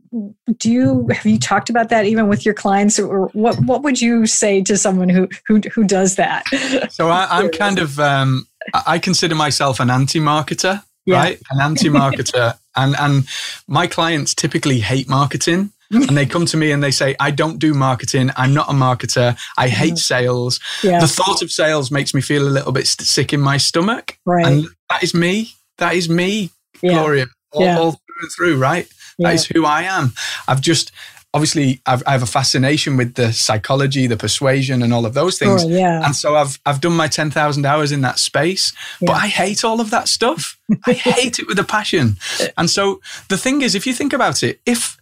do 0.58 0.72
you 0.72 1.06
have 1.08 1.26
you 1.26 1.38
talked 1.38 1.68
about 1.68 1.90
that 1.90 2.06
even 2.06 2.28
with 2.28 2.46
your 2.46 2.54
clients? 2.54 2.98
Or 2.98 3.28
what 3.34 3.60
what 3.60 3.82
would 3.82 4.00
you 4.00 4.24
say 4.24 4.62
to 4.62 4.78
someone 4.78 5.10
who 5.10 5.28
who, 5.46 5.60
who 5.74 5.84
does 5.84 6.16
that? 6.16 6.44
So 6.90 7.08
I, 7.08 7.40
am 7.40 7.50
kind 7.64 7.78
of 7.78 8.00
um, 8.00 8.46
i 8.86 8.98
consider 8.98 9.34
myself 9.34 9.80
an 9.80 9.90
anti-marketer 9.90 10.82
yeah. 11.06 11.16
right 11.16 11.42
an 11.50 11.60
anti-marketer 11.60 12.56
and 12.76 12.94
and 12.98 13.26
my 13.66 13.86
clients 13.86 14.34
typically 14.34 14.80
hate 14.80 15.08
marketing 15.08 15.70
and 15.90 16.16
they 16.16 16.26
come 16.26 16.44
to 16.44 16.56
me 16.56 16.72
and 16.72 16.82
they 16.82 16.90
say 16.90 17.14
i 17.20 17.30
don't 17.30 17.60
do 17.60 17.72
marketing 17.72 18.30
i'm 18.36 18.52
not 18.52 18.68
a 18.68 18.72
marketer 18.72 19.38
i 19.56 19.68
hate 19.68 19.90
mm-hmm. 19.90 19.96
sales 19.96 20.58
yeah. 20.82 20.98
the 20.98 21.06
thought 21.06 21.40
of 21.40 21.52
sales 21.52 21.90
makes 21.90 22.12
me 22.12 22.20
feel 22.20 22.48
a 22.48 22.50
little 22.50 22.72
bit 22.72 22.86
sick 22.86 23.32
in 23.32 23.40
my 23.40 23.56
stomach 23.56 24.18
right 24.24 24.44
and 24.44 24.66
that 24.90 25.04
is 25.04 25.14
me 25.14 25.54
that 25.78 25.94
is 25.94 26.08
me 26.08 26.50
yeah. 26.82 26.94
gloria 26.94 27.26
all, 27.54 27.62
yeah. 27.62 27.78
all 27.78 27.92
through 27.92 28.16
and 28.22 28.32
through, 28.32 28.58
right? 28.58 28.88
That 29.18 29.34
is 29.34 29.46
who 29.46 29.64
I 29.64 29.82
am. 29.82 30.12
I've 30.48 30.60
just 30.60 30.90
obviously 31.34 31.82
I've, 31.84 32.02
I 32.06 32.12
have 32.12 32.22
a 32.22 32.26
fascination 32.26 32.96
with 32.96 33.14
the 33.14 33.32
psychology, 33.32 34.06
the 34.06 34.16
persuasion, 34.16 34.82
and 34.82 34.94
all 34.94 35.04
of 35.04 35.12
those 35.14 35.38
things. 35.38 35.62
Sure, 35.62 35.70
yeah. 35.70 36.04
And 36.04 36.14
so 36.14 36.36
I've 36.36 36.58
I've 36.64 36.80
done 36.80 36.94
my 36.94 37.08
ten 37.08 37.30
thousand 37.30 37.66
hours 37.66 37.92
in 37.92 38.00
that 38.02 38.18
space, 38.18 38.72
yeah. 39.00 39.06
but 39.08 39.16
I 39.16 39.26
hate 39.26 39.64
all 39.64 39.80
of 39.80 39.90
that 39.90 40.08
stuff. 40.08 40.58
I 40.86 40.92
hate 40.92 41.38
it 41.40 41.48
with 41.48 41.58
a 41.58 41.64
passion. 41.64 42.16
And 42.56 42.70
so 42.70 43.00
the 43.28 43.36
thing 43.36 43.60
is, 43.60 43.74
if 43.74 43.86
you 43.86 43.92
think 43.92 44.12
about 44.12 44.42
it, 44.42 44.60
if 44.64 44.96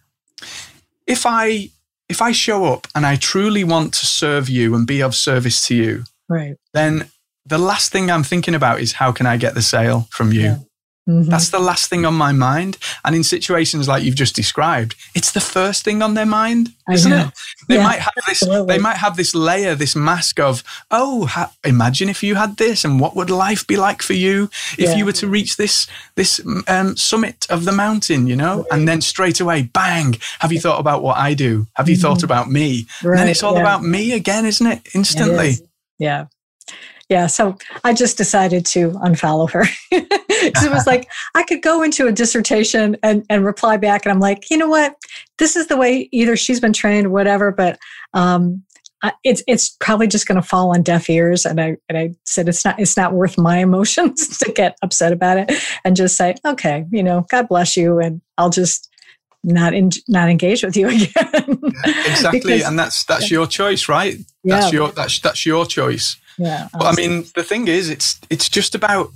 if 1.07 1.25
I 1.25 1.69
if 2.09 2.21
I 2.21 2.31
show 2.31 2.65
up 2.65 2.87
and 2.95 3.05
I 3.05 3.15
truly 3.15 3.63
want 3.63 3.93
to 3.93 4.05
serve 4.05 4.49
you 4.49 4.75
and 4.75 4.85
be 4.85 5.01
of 5.01 5.15
service 5.15 5.65
to 5.67 5.75
you, 5.75 6.03
right, 6.27 6.57
then 6.73 7.09
the 7.45 7.57
last 7.59 7.91
thing 7.91 8.09
I'm 8.09 8.23
thinking 8.23 8.55
about 8.55 8.79
is 8.79 8.93
how 8.93 9.11
can 9.11 9.27
I 9.27 9.37
get 9.37 9.53
the 9.53 9.61
sale 9.61 10.07
from 10.09 10.31
you. 10.31 10.41
Yeah. 10.41 10.57
Mm-hmm. 11.07 11.29
That's 11.29 11.49
the 11.49 11.59
last 11.59 11.89
thing 11.89 12.05
on 12.05 12.13
my 12.13 12.31
mind. 12.31 12.77
And 13.03 13.13
in 13.13 13.23
situations 13.23 13.89
like 13.89 14.03
you've 14.03 14.15
just 14.15 14.35
described, 14.35 14.95
it's 15.13 15.31
the 15.31 15.41
first 15.41 15.83
thing 15.83 16.01
on 16.01 16.13
their 16.13 16.25
mind, 16.25 16.69
isn't 16.89 17.11
it? 17.11 17.33
They 17.67 17.75
yeah, 17.75 17.83
might 17.83 17.99
have 17.99 18.13
this. 18.25 18.41
Absolutely. 18.41 18.73
They 18.73 18.81
might 18.81 18.97
have 18.97 19.17
this 19.17 19.35
layer, 19.35 19.75
this 19.75 19.97
mask 19.97 20.39
of, 20.39 20.63
oh, 20.91 21.25
ha- 21.25 21.51
imagine 21.65 22.07
if 22.07 22.23
you 22.23 22.35
had 22.35 22.55
this, 22.55 22.85
and 22.85 23.01
what 23.01 23.17
would 23.17 23.29
life 23.29 23.67
be 23.67 23.75
like 23.75 24.01
for 24.01 24.13
you 24.13 24.49
if 24.77 24.91
yeah. 24.91 24.95
you 24.95 25.05
were 25.05 25.11
to 25.13 25.27
reach 25.27 25.57
this 25.57 25.87
this 26.15 26.39
um, 26.67 26.95
summit 26.95 27.47
of 27.49 27.65
the 27.65 27.73
mountain, 27.73 28.27
you 28.27 28.35
know? 28.37 28.57
Right. 28.57 28.67
And 28.71 28.87
then 28.87 29.01
straight 29.01 29.41
away, 29.41 29.63
bang! 29.63 30.15
Have 30.39 30.53
you 30.53 30.59
thought 30.59 30.79
about 30.79 31.03
what 31.03 31.17
I 31.17 31.33
do? 31.33 31.67
Have 31.73 31.89
you 31.89 31.95
mm-hmm. 31.95 32.01
thought 32.01 32.23
about 32.23 32.49
me? 32.49 32.87
Right. 33.03 33.11
And 33.11 33.19
then 33.19 33.27
it's 33.27 33.43
all 33.43 33.55
yeah. 33.55 33.61
about 33.61 33.83
me 33.83 34.13
again, 34.13 34.45
isn't 34.45 34.65
it? 34.65 34.87
Instantly. 34.93 35.49
It 35.49 35.69
yeah 35.99 36.25
yeah 37.09 37.27
so 37.27 37.57
i 37.83 37.93
just 37.93 38.17
decided 38.17 38.65
to 38.65 38.91
unfollow 38.91 39.49
her. 39.51 39.65
It 40.45 40.71
was 40.73 40.85
like 40.85 41.09
i 41.35 41.43
could 41.43 41.61
go 41.61 41.83
into 41.83 42.07
a 42.07 42.11
dissertation 42.11 42.97
and, 43.01 43.25
and 43.29 43.45
reply 43.45 43.77
back 43.77 44.05
and 44.05 44.11
i'm 44.11 44.19
like 44.19 44.49
you 44.49 44.57
know 44.57 44.67
what? 44.69 44.95
This 45.39 45.55
is 45.55 45.67
the 45.67 45.77
way 45.77 46.09
either 46.11 46.35
she's 46.35 46.59
been 46.59 46.73
trained 46.73 47.07
or 47.07 47.11
whatever 47.11 47.51
but 47.51 47.79
um, 48.13 48.63
it's 49.23 49.43
it's 49.47 49.75
probably 49.79 50.07
just 50.07 50.27
going 50.27 50.41
to 50.41 50.47
fall 50.47 50.73
on 50.73 50.81
deaf 50.81 51.09
ears 51.09 51.45
and 51.45 51.59
I 51.59 51.77
and 51.89 51.97
I 51.97 52.13
said 52.25 52.47
it's 52.47 52.63
not 52.63 52.79
it's 52.79 52.95
not 52.95 53.13
worth 53.13 53.37
my 53.37 53.57
emotions 53.57 54.37
to 54.39 54.51
get 54.51 54.77
upset 54.81 55.11
about 55.11 55.37
it 55.37 55.51
and 55.83 55.95
just 55.95 56.15
say 56.15 56.35
okay 56.45 56.85
you 56.91 57.03
know 57.03 57.25
God 57.29 57.47
bless 57.49 57.75
you 57.75 57.99
and 57.99 58.21
I'll 58.37 58.49
just 58.49 58.89
not 59.43 59.73
in, 59.73 59.89
not 60.07 60.29
engage 60.29 60.63
with 60.63 60.77
you 60.77 60.87
again. 60.89 61.11
Yeah, 61.13 62.11
exactly 62.11 62.39
because, 62.39 62.63
and 62.63 62.79
that's 62.79 63.03
that's 63.03 63.29
your 63.29 63.45
choice 63.45 63.89
right? 63.89 64.17
That's 64.43 64.71
yeah. 64.71 64.79
your 64.79 64.91
that's 64.91 65.19
that's 65.19 65.45
your 65.45 65.65
choice 65.65 66.17
yeah. 66.37 66.67
But 66.73 66.85
I 66.85 66.91
mean, 66.93 67.25
the 67.35 67.43
thing 67.43 67.67
is, 67.67 67.89
it's 67.89 68.19
it's 68.29 68.49
just 68.49 68.75
about 68.75 69.11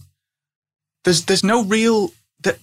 there's 1.04 1.26
there's 1.26 1.44
no 1.44 1.64
real 1.64 2.12
that 2.42 2.58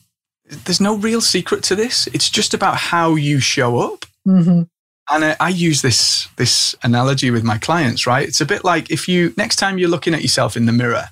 there's 0.45 0.81
no 0.81 0.97
real 0.97 1.21
secret 1.21 1.63
to 1.65 1.77
this. 1.77 2.07
It's 2.09 2.31
just 2.31 2.55
about 2.55 2.77
how 2.77 3.15
you 3.15 3.41
show 3.41 3.79
up. 3.79 4.05
Mm-hmm. 4.27 4.63
And 5.11 5.25
I, 5.25 5.37
I, 5.39 5.49
use 5.51 5.83
this 5.83 6.29
this 6.37 6.75
analogy 6.83 7.31
with 7.31 7.45
my 7.45 7.59
clients. 7.59 8.07
Right? 8.07 8.27
It's 8.27 8.41
a 8.41 8.47
bit 8.47 8.65
like 8.65 8.91
if 8.91 9.09
you 9.09 9.35
next 9.37 9.57
time 9.57 9.79
you're 9.79 9.91
looking 9.91 10.15
at 10.15 10.23
yourself 10.23 10.57
in 10.57 10.67
the 10.67 10.73
mirror, 10.73 11.11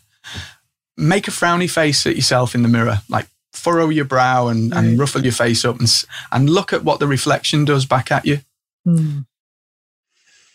make 0.97 1.29
a 1.29 1.31
frowny 1.31 1.71
face 1.71 2.07
at 2.07 2.17
yourself 2.17 2.55
in 2.55 2.63
the 2.63 2.69
mirror, 2.69 3.01
like 3.09 3.27
furrow 3.53 3.91
your 3.91 4.07
brow 4.07 4.49
and, 4.49 4.73
right. 4.73 4.85
and 4.85 4.99
ruffle 4.99 5.23
your 5.23 5.33
face 5.33 5.65
up, 5.65 5.79
and 5.79 6.05
and 6.31 6.49
look 6.49 6.73
at 6.73 6.85
what 6.85 7.01
the 7.01 7.07
reflection 7.07 7.65
does 7.65 7.85
back 7.85 8.11
at 8.11 8.25
you. 8.25 8.41
Mm. 8.87 9.27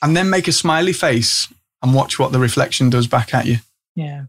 And 0.02 0.16
then 0.16 0.30
make 0.30 0.48
a 0.48 0.52
smiley 0.52 0.94
face 0.94 1.48
and 1.88 1.96
watch 1.96 2.20
what 2.20 2.34
the 2.34 2.40
reflection 2.40 2.90
does 2.90 3.08
back 3.08 3.34
at 3.34 3.46
you. 3.46 3.58
Yeah. 3.96 4.26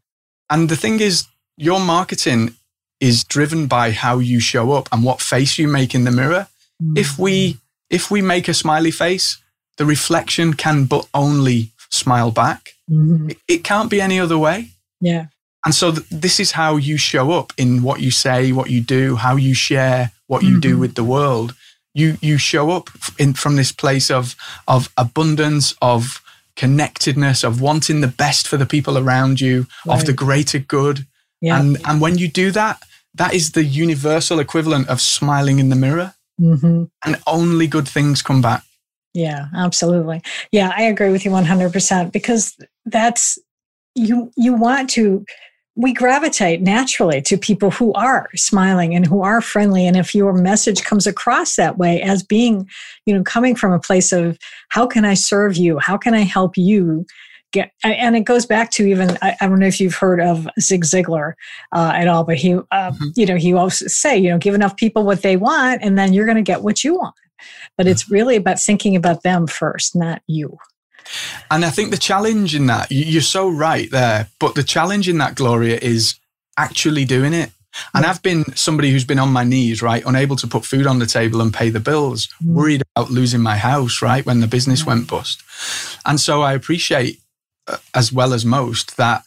And 0.48 0.68
the 0.68 0.76
thing 0.76 1.00
is, 1.00 1.26
your 1.56 1.80
marketing 1.80 2.54
is 3.00 3.24
driven 3.24 3.66
by 3.66 3.90
how 3.90 4.20
you 4.20 4.38
show 4.38 4.72
up 4.72 4.88
and 4.92 5.02
what 5.02 5.20
face 5.20 5.58
you 5.58 5.66
make 5.66 5.94
in 5.94 6.04
the 6.04 6.12
mirror. 6.12 6.46
Mm-hmm. 6.80 6.96
If 6.96 7.18
we 7.18 7.58
if 7.90 8.10
we 8.10 8.22
make 8.22 8.48
a 8.48 8.54
smiley 8.54 8.90
face, 8.92 9.38
the 9.76 9.84
reflection 9.84 10.54
can 10.54 10.84
but 10.84 11.08
only 11.14 11.72
smile 11.90 12.30
back. 12.30 12.74
Mm-hmm. 12.90 13.30
It, 13.30 13.38
it, 13.48 13.64
can't 13.64 13.90
be 13.90 14.00
any 14.00 14.20
other 14.20 14.36
way. 14.36 14.70
Yeah. 15.00 15.26
And 15.64 15.74
so 15.74 15.92
th- 15.92 16.06
this 16.10 16.38
is 16.38 16.52
how 16.52 16.76
you 16.76 16.98
show 16.98 17.32
up 17.32 17.52
in 17.56 17.82
what 17.82 18.00
you 18.00 18.10
say, 18.10 18.52
what 18.52 18.68
you 18.68 18.82
do, 18.82 19.16
how 19.16 19.36
you 19.36 19.54
share 19.54 20.12
what 20.26 20.42
you 20.42 20.52
mm-hmm. 20.52 20.60
do 20.60 20.78
with 20.78 20.94
the 20.94 21.04
world. 21.04 21.54
You 21.94 22.18
you 22.20 22.38
show 22.38 22.70
up 22.70 22.90
in 23.18 23.32
from 23.34 23.56
this 23.56 23.72
place 23.72 24.10
of 24.10 24.36
of 24.68 24.90
abundance, 24.96 25.74
of 25.80 26.22
connectedness, 26.58 27.44
of 27.44 27.62
wanting 27.62 28.02
the 28.02 28.08
best 28.08 28.46
for 28.46 28.58
the 28.58 28.66
people 28.66 28.98
around 28.98 29.40
you, 29.40 29.66
right. 29.86 29.98
of 29.98 30.04
the 30.04 30.12
greater 30.12 30.58
good. 30.58 31.06
Yeah. 31.40 31.58
And 31.58 31.78
and 31.86 32.00
when 32.00 32.18
you 32.18 32.28
do 32.28 32.50
that, 32.50 32.82
that 33.14 33.32
is 33.32 33.52
the 33.52 33.64
universal 33.64 34.40
equivalent 34.40 34.88
of 34.88 35.00
smiling 35.00 35.58
in 35.60 35.70
the 35.70 35.76
mirror. 35.76 36.14
Mm-hmm. 36.40 36.84
And 37.04 37.22
only 37.26 37.66
good 37.66 37.88
things 37.88 38.22
come 38.22 38.42
back. 38.42 38.62
Yeah, 39.14 39.46
absolutely. 39.56 40.20
Yeah, 40.52 40.72
I 40.76 40.82
agree 40.82 41.10
with 41.10 41.24
you 41.24 41.30
100% 41.30 42.12
because 42.12 42.56
that's 42.84 43.38
you 43.94 44.30
you 44.36 44.54
want 44.54 44.90
to 44.90 45.24
we 45.78 45.92
gravitate 45.92 46.61
naturally 46.61 47.23
to 47.23 47.38
people 47.38 47.70
who 47.70 47.92
are 47.92 48.28
smiling 48.35 48.97
and 48.97 49.06
who 49.06 49.23
are 49.23 49.40
friendly 49.40 49.87
and 49.87 49.97
if 49.97 50.12
your 50.12 50.32
message 50.32 50.82
comes 50.82 51.06
across 51.06 51.54
that 51.54 51.78
way 51.78 52.02
as 52.02 52.23
being 52.23 52.68
you 53.06 53.14
know 53.14 53.23
coming 53.23 53.54
from 53.54 53.73
a 53.73 53.78
place 53.78 54.12
of 54.12 54.38
how 54.68 54.87
can 54.87 55.04
i 55.04 55.14
serve 55.14 55.56
you 55.56 55.78
how 55.78 55.97
can 55.97 56.14
i 56.14 56.20
help 56.20 56.58
you 56.58 57.06
get 57.52 57.73
and 57.85 58.16
it 58.16 58.25
goes 58.25 58.44
back 58.44 58.70
to 58.70 58.87
even 58.87 59.16
i, 59.23 59.37
I 59.40 59.49
don't 59.49 59.61
know 59.61 59.66
if 59.66 59.80
you've 59.80 59.94
heard 59.94 60.20
of 60.20 60.49
zig 60.61 60.85
ziglar 60.85 61.35
uh, 61.73 61.92
at 61.94 62.08
all 62.08 62.25
but 62.25 62.37
he 62.37 62.54
uh, 62.54 62.62
mm-hmm. 62.73 63.06
you 63.14 63.26
know 63.26 63.37
he 63.37 63.54
always 63.54 63.94
say 63.94 64.18
you 64.18 64.30
know 64.30 64.38
give 64.38 64.54
enough 64.54 64.76
people 64.76 65.04
what 65.04 65.23
they 65.23 65.37
want 65.37 65.82
and 65.82 65.97
then 65.97 66.12
you're 66.12 66.26
going 66.26 66.37
to 66.37 66.42
get 66.42 66.62
what 66.62 66.82
you 66.82 66.97
want 66.97 67.14
but 67.76 67.87
it's 67.87 68.04
mm-hmm. 68.04 68.14
really 68.14 68.37
about 68.37 68.58
thinking 68.58 68.97
about 68.97 69.23
them 69.23 69.47
first 69.47 69.94
not 69.94 70.23
you 70.26 70.58
and 71.50 71.64
I 71.64 71.70
think 71.70 71.90
the 71.90 71.96
challenge 71.98 72.54
in 72.54 72.66
that, 72.66 72.88
you're 72.90 73.22
so 73.22 73.48
right 73.48 73.90
there, 73.90 74.28
but 74.38 74.54
the 74.54 74.62
challenge 74.62 75.08
in 75.08 75.18
that, 75.18 75.34
Gloria, 75.34 75.78
is 75.80 76.14
actually 76.56 77.04
doing 77.04 77.32
it. 77.32 77.50
And 77.94 78.04
I've 78.04 78.22
been 78.22 78.44
somebody 78.56 78.90
who's 78.90 79.04
been 79.04 79.18
on 79.18 79.30
my 79.30 79.44
knees, 79.44 79.82
right, 79.82 80.02
unable 80.04 80.36
to 80.36 80.46
put 80.46 80.64
food 80.64 80.86
on 80.86 80.98
the 80.98 81.06
table 81.06 81.40
and 81.40 81.52
pay 81.52 81.70
the 81.70 81.80
bills, 81.80 82.28
mm. 82.42 82.54
worried 82.54 82.82
about 82.96 83.10
losing 83.10 83.40
my 83.40 83.56
house, 83.56 84.02
right, 84.02 84.24
when 84.24 84.40
the 84.40 84.46
business 84.46 84.84
went 84.84 85.08
bust. 85.08 85.42
And 86.04 86.18
so 86.18 86.42
I 86.42 86.54
appreciate, 86.54 87.20
uh, 87.66 87.76
as 87.94 88.12
well 88.12 88.32
as 88.32 88.44
most, 88.44 88.96
that 88.96 89.24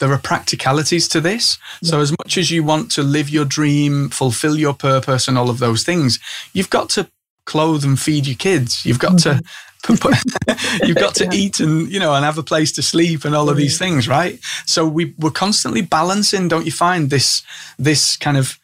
there 0.00 0.12
are 0.12 0.18
practicalities 0.18 1.08
to 1.08 1.20
this. 1.20 1.56
So, 1.82 2.00
as 2.00 2.10
much 2.10 2.36
as 2.36 2.50
you 2.50 2.64
want 2.64 2.90
to 2.92 3.02
live 3.02 3.30
your 3.30 3.44
dream, 3.44 4.10
fulfill 4.10 4.58
your 4.58 4.74
purpose, 4.74 5.28
and 5.28 5.38
all 5.38 5.50
of 5.50 5.60
those 5.60 5.84
things, 5.84 6.18
you've 6.52 6.70
got 6.70 6.90
to 6.90 7.08
clothe 7.46 7.84
and 7.84 7.98
feed 7.98 8.26
your 8.26 8.36
kids. 8.36 8.84
You've 8.84 8.98
got 8.98 9.12
mm-hmm. 9.12 9.38
to 9.38 9.44
you've 10.82 10.96
got 10.96 11.14
to 11.14 11.24
yeah. 11.24 11.32
eat 11.32 11.60
and 11.60 11.90
you 11.90 12.00
know 12.00 12.14
and 12.14 12.24
have 12.24 12.38
a 12.38 12.42
place 12.42 12.72
to 12.72 12.82
sleep 12.82 13.24
and 13.24 13.34
all 13.34 13.50
of 13.50 13.56
these 13.56 13.78
things 13.78 14.08
right 14.08 14.38
so 14.66 14.86
we 14.86 15.14
we're 15.18 15.30
constantly 15.30 15.82
balancing 15.82 16.48
don't 16.48 16.64
you 16.64 16.72
find 16.72 17.10
this 17.10 17.42
this 17.78 18.16
kind 18.16 18.36
of 18.36 18.58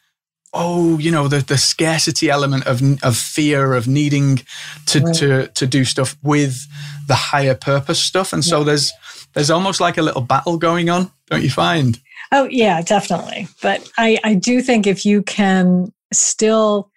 oh 0.53 0.97
you 0.97 1.11
know 1.11 1.27
the 1.27 1.39
the 1.39 1.57
scarcity 1.57 2.29
element 2.29 2.65
of 2.65 2.81
of 3.03 3.15
fear 3.15 3.73
of 3.73 3.87
needing 3.87 4.37
to 4.85 4.99
right. 4.99 5.15
to 5.15 5.47
to 5.49 5.67
do 5.67 5.85
stuff 5.85 6.17
with 6.23 6.67
the 7.07 7.15
higher 7.15 7.55
purpose 7.55 7.99
stuff 7.99 8.33
and 8.33 8.43
so 8.43 8.59
yeah. 8.59 8.65
there's 8.65 8.91
there's 9.33 9.51
almost 9.51 9.79
like 9.79 9.97
a 9.97 10.01
little 10.01 10.21
battle 10.21 10.57
going 10.57 10.89
on 10.89 11.11
don't 11.29 11.43
you 11.43 11.49
find 11.49 11.99
oh 12.31 12.47
yeah 12.49 12.81
definitely 12.81 13.47
but 13.61 13.89
i 13.97 14.17
i 14.23 14.33
do 14.33 14.61
think 14.61 14.87
if 14.87 15.05
you 15.05 15.21
can 15.21 15.91
still 16.11 16.89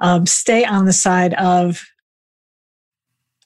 um, 0.00 0.26
stay 0.26 0.64
on 0.64 0.86
the 0.86 0.92
side 0.92 1.34
of 1.34 1.84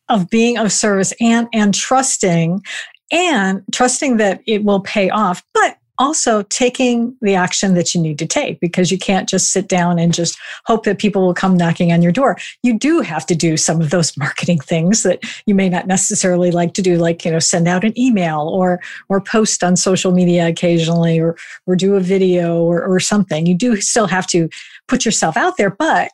of 0.08 0.30
being 0.30 0.58
of 0.58 0.72
service 0.72 1.12
and 1.20 1.48
and 1.52 1.74
trusting 1.74 2.62
and 3.10 3.62
trusting 3.72 4.18
that 4.18 4.42
it 4.46 4.64
will 4.64 4.80
pay 4.80 5.10
off 5.10 5.42
but 5.54 5.78
also 5.98 6.42
taking 6.42 7.16
the 7.20 7.34
action 7.34 7.74
that 7.74 7.94
you 7.94 8.00
need 8.00 8.18
to 8.18 8.26
take 8.26 8.60
because 8.60 8.90
you 8.90 8.98
can't 8.98 9.28
just 9.28 9.52
sit 9.52 9.68
down 9.68 9.98
and 9.98 10.14
just 10.14 10.38
hope 10.66 10.84
that 10.84 10.98
people 10.98 11.26
will 11.26 11.34
come 11.34 11.56
knocking 11.56 11.92
on 11.92 12.02
your 12.02 12.12
door. 12.12 12.36
You 12.62 12.78
do 12.78 13.00
have 13.00 13.26
to 13.26 13.34
do 13.34 13.56
some 13.56 13.80
of 13.80 13.90
those 13.90 14.16
marketing 14.16 14.60
things 14.60 15.02
that 15.02 15.20
you 15.46 15.54
may 15.54 15.68
not 15.68 15.86
necessarily 15.86 16.50
like 16.50 16.74
to 16.74 16.82
do, 16.82 16.96
like, 16.96 17.24
you 17.24 17.32
know, 17.32 17.38
send 17.38 17.66
out 17.66 17.84
an 17.84 17.98
email 17.98 18.48
or 18.48 18.80
or 19.08 19.20
post 19.20 19.64
on 19.64 19.76
social 19.76 20.12
media 20.12 20.48
occasionally 20.48 21.18
or 21.18 21.36
or 21.66 21.74
do 21.74 21.96
a 21.96 22.00
video 22.00 22.62
or, 22.62 22.82
or 22.84 23.00
something. 23.00 23.46
You 23.46 23.54
do 23.54 23.80
still 23.80 24.06
have 24.06 24.26
to 24.28 24.48
put 24.86 25.04
yourself 25.04 25.36
out 25.36 25.56
there, 25.56 25.70
but 25.70 26.10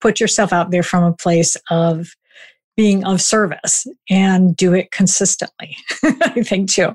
put 0.00 0.20
yourself 0.20 0.52
out 0.52 0.70
there 0.70 0.82
from 0.82 1.04
a 1.04 1.12
place 1.12 1.56
of 1.70 2.10
being 2.78 3.04
of 3.04 3.20
service 3.20 3.88
and 4.08 4.56
do 4.56 4.72
it 4.72 4.92
consistently. 4.92 5.76
I 6.04 6.44
think 6.44 6.70
too. 6.70 6.94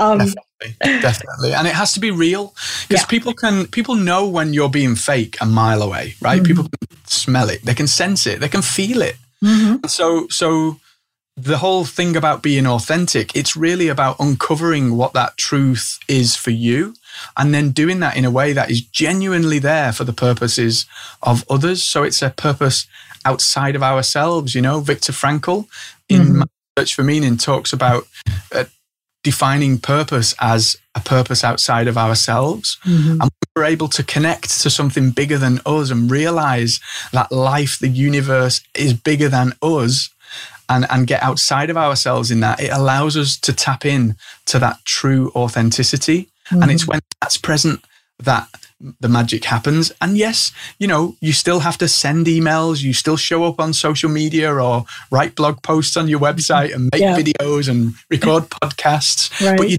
Um, 0.00 0.18
definitely, 0.18 1.00
definitely, 1.00 1.54
and 1.54 1.68
it 1.68 1.74
has 1.74 1.92
to 1.92 2.00
be 2.00 2.10
real 2.10 2.52
because 2.88 3.02
yeah. 3.02 3.06
people 3.06 3.32
can 3.32 3.66
people 3.68 3.94
know 3.94 4.28
when 4.28 4.52
you're 4.52 4.68
being 4.68 4.96
fake 4.96 5.36
a 5.40 5.46
mile 5.46 5.82
away, 5.82 6.14
right? 6.20 6.42
Mm-hmm. 6.42 6.46
People 6.46 6.64
can 6.64 6.98
smell 7.06 7.48
it, 7.48 7.62
they 7.62 7.74
can 7.74 7.86
sense 7.86 8.26
it, 8.26 8.40
they 8.40 8.48
can 8.48 8.60
feel 8.60 9.02
it. 9.02 9.16
Mm-hmm. 9.42 9.86
So, 9.86 10.26
so 10.28 10.80
the 11.36 11.58
whole 11.58 11.84
thing 11.84 12.16
about 12.16 12.42
being 12.42 12.66
authentic, 12.66 13.34
it's 13.36 13.54
really 13.56 13.86
about 13.86 14.16
uncovering 14.18 14.96
what 14.96 15.12
that 15.12 15.36
truth 15.36 16.00
is 16.08 16.34
for 16.34 16.50
you 16.50 16.94
and 17.36 17.54
then 17.54 17.70
doing 17.70 18.00
that 18.00 18.16
in 18.16 18.24
a 18.24 18.30
way 18.30 18.52
that 18.52 18.68
is 18.70 18.80
genuinely 18.80 19.60
there 19.60 19.92
for 19.92 20.02
the 20.02 20.12
purposes 20.12 20.86
of 21.22 21.44
others. 21.48 21.82
So 21.82 22.02
it's 22.02 22.20
a 22.20 22.30
purpose 22.30 22.86
outside 23.24 23.76
of 23.76 23.82
ourselves. 23.82 24.54
You 24.54 24.62
know, 24.62 24.80
Viktor 24.80 25.12
Frankl 25.12 25.66
in 26.08 26.22
mm-hmm. 26.22 26.42
Search 26.78 26.94
for 26.94 27.02
Meaning 27.02 27.36
talks 27.36 27.72
about 27.72 28.06
uh, 28.54 28.64
defining 29.22 29.78
purpose 29.78 30.34
as 30.40 30.76
a 30.94 31.00
purpose 31.00 31.44
outside 31.44 31.88
of 31.88 31.98
ourselves. 31.98 32.78
Mm-hmm. 32.84 33.20
And 33.20 33.30
we're 33.54 33.64
able 33.64 33.88
to 33.88 34.02
connect 34.02 34.60
to 34.62 34.70
something 34.70 35.10
bigger 35.10 35.38
than 35.38 35.60
us 35.66 35.90
and 35.90 36.10
realize 36.10 36.80
that 37.12 37.30
life, 37.32 37.78
the 37.78 37.88
universe 37.88 38.62
is 38.74 38.94
bigger 38.94 39.28
than 39.28 39.52
us. 39.62 40.10
And, 40.68 40.86
and 40.88 41.08
get 41.08 41.20
outside 41.20 41.68
of 41.68 41.76
ourselves 41.76 42.30
in 42.30 42.38
that, 42.40 42.60
it 42.60 42.70
allows 42.70 43.16
us 43.16 43.36
to 43.38 43.52
tap 43.52 43.84
in 43.84 44.14
to 44.46 44.60
that 44.60 44.78
true 44.84 45.32
authenticity. 45.34 46.28
Mm-hmm. 46.46 46.62
And 46.62 46.70
it's 46.70 46.86
when 46.86 47.00
that's 47.20 47.36
present 47.36 47.84
that 48.20 48.48
the 49.00 49.08
magic 49.08 49.44
happens. 49.44 49.92
And 50.00 50.16
yes, 50.16 50.52
you 50.78 50.86
know, 50.86 51.16
you 51.20 51.32
still 51.32 51.60
have 51.60 51.78
to 51.78 51.88
send 51.88 52.26
emails, 52.26 52.82
you 52.82 52.92
still 52.92 53.16
show 53.16 53.44
up 53.44 53.60
on 53.60 53.72
social 53.72 54.08
media 54.08 54.52
or 54.52 54.84
write 55.10 55.34
blog 55.34 55.62
posts 55.62 55.96
on 55.96 56.08
your 56.08 56.20
website 56.20 56.74
and 56.74 56.88
make 56.92 57.00
yeah. 57.00 57.16
videos 57.16 57.68
and 57.68 57.94
record 58.08 58.44
podcasts. 58.50 59.30
Right. 59.44 59.58
But 59.58 59.70
you, 59.70 59.76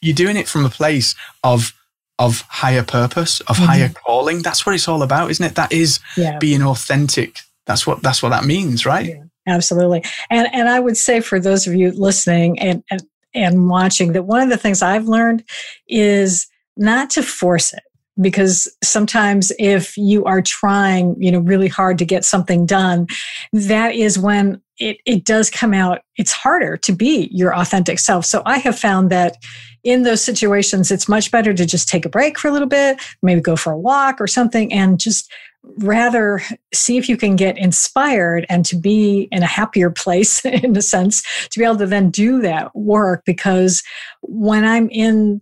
you're 0.00 0.14
doing 0.14 0.36
it 0.36 0.48
from 0.48 0.64
a 0.64 0.70
place 0.70 1.14
of 1.44 1.72
of 2.18 2.42
higher 2.42 2.82
purpose, 2.84 3.40
of 3.42 3.56
mm-hmm. 3.56 3.64
higher 3.64 3.88
calling. 3.88 4.42
That's 4.42 4.66
what 4.66 4.74
it's 4.74 4.86
all 4.86 5.02
about, 5.02 5.30
isn't 5.30 5.44
it? 5.44 5.54
That 5.54 5.72
is 5.72 5.98
yeah. 6.16 6.38
being 6.38 6.62
authentic. 6.62 7.38
That's 7.66 7.86
what 7.86 8.02
that's 8.02 8.22
what 8.22 8.30
that 8.30 8.44
means, 8.44 8.84
right? 8.84 9.06
Yeah, 9.06 9.24
absolutely. 9.46 10.04
And 10.30 10.48
and 10.52 10.68
I 10.68 10.80
would 10.80 10.96
say 10.96 11.20
for 11.20 11.40
those 11.40 11.66
of 11.66 11.74
you 11.74 11.92
listening 11.92 12.58
and, 12.58 12.82
and 12.90 13.02
and 13.34 13.68
watching 13.68 14.12
that 14.12 14.24
one 14.24 14.42
of 14.42 14.50
the 14.50 14.56
things 14.56 14.82
I've 14.82 15.06
learned 15.06 15.44
is 15.88 16.48
not 16.76 17.10
to 17.10 17.22
force 17.22 17.72
it 17.72 17.82
because 18.22 18.68
sometimes 18.82 19.52
if 19.58 19.96
you 19.96 20.24
are 20.24 20.40
trying 20.42 21.14
you 21.18 21.30
know 21.30 21.40
really 21.40 21.68
hard 21.68 21.98
to 21.98 22.04
get 22.04 22.24
something 22.24 22.64
done 22.64 23.06
that 23.52 23.94
is 23.94 24.18
when 24.18 24.60
it, 24.78 24.98
it 25.04 25.24
does 25.24 25.50
come 25.50 25.74
out 25.74 26.02
it's 26.16 26.32
harder 26.32 26.76
to 26.76 26.92
be 26.92 27.28
your 27.32 27.54
authentic 27.56 27.98
self. 27.98 28.24
So 28.24 28.42
i 28.46 28.58
have 28.58 28.78
found 28.78 29.10
that 29.10 29.36
in 29.84 30.02
those 30.02 30.22
situations 30.22 30.90
it's 30.90 31.08
much 31.08 31.30
better 31.30 31.52
to 31.52 31.66
just 31.66 31.88
take 31.88 32.04
a 32.04 32.08
break 32.08 32.38
for 32.38 32.48
a 32.48 32.52
little 32.52 32.68
bit 32.68 33.00
maybe 33.22 33.40
go 33.40 33.56
for 33.56 33.72
a 33.72 33.78
walk 33.78 34.20
or 34.20 34.26
something 34.26 34.72
and 34.72 35.00
just 35.00 35.30
rather 35.76 36.42
see 36.74 36.96
if 36.96 37.08
you 37.08 37.16
can 37.16 37.36
get 37.36 37.56
inspired 37.56 38.44
and 38.48 38.64
to 38.64 38.76
be 38.76 39.28
in 39.30 39.42
a 39.42 39.46
happier 39.46 39.90
place 39.90 40.44
in 40.44 40.76
a 40.76 40.82
sense 40.82 41.22
to 41.48 41.58
be 41.58 41.64
able 41.64 41.76
to 41.76 41.86
then 41.86 42.10
do 42.10 42.40
that 42.40 42.74
work. 42.74 43.22
Because 43.24 43.82
when 44.22 44.64
i'm 44.64 44.88
in 44.90 45.40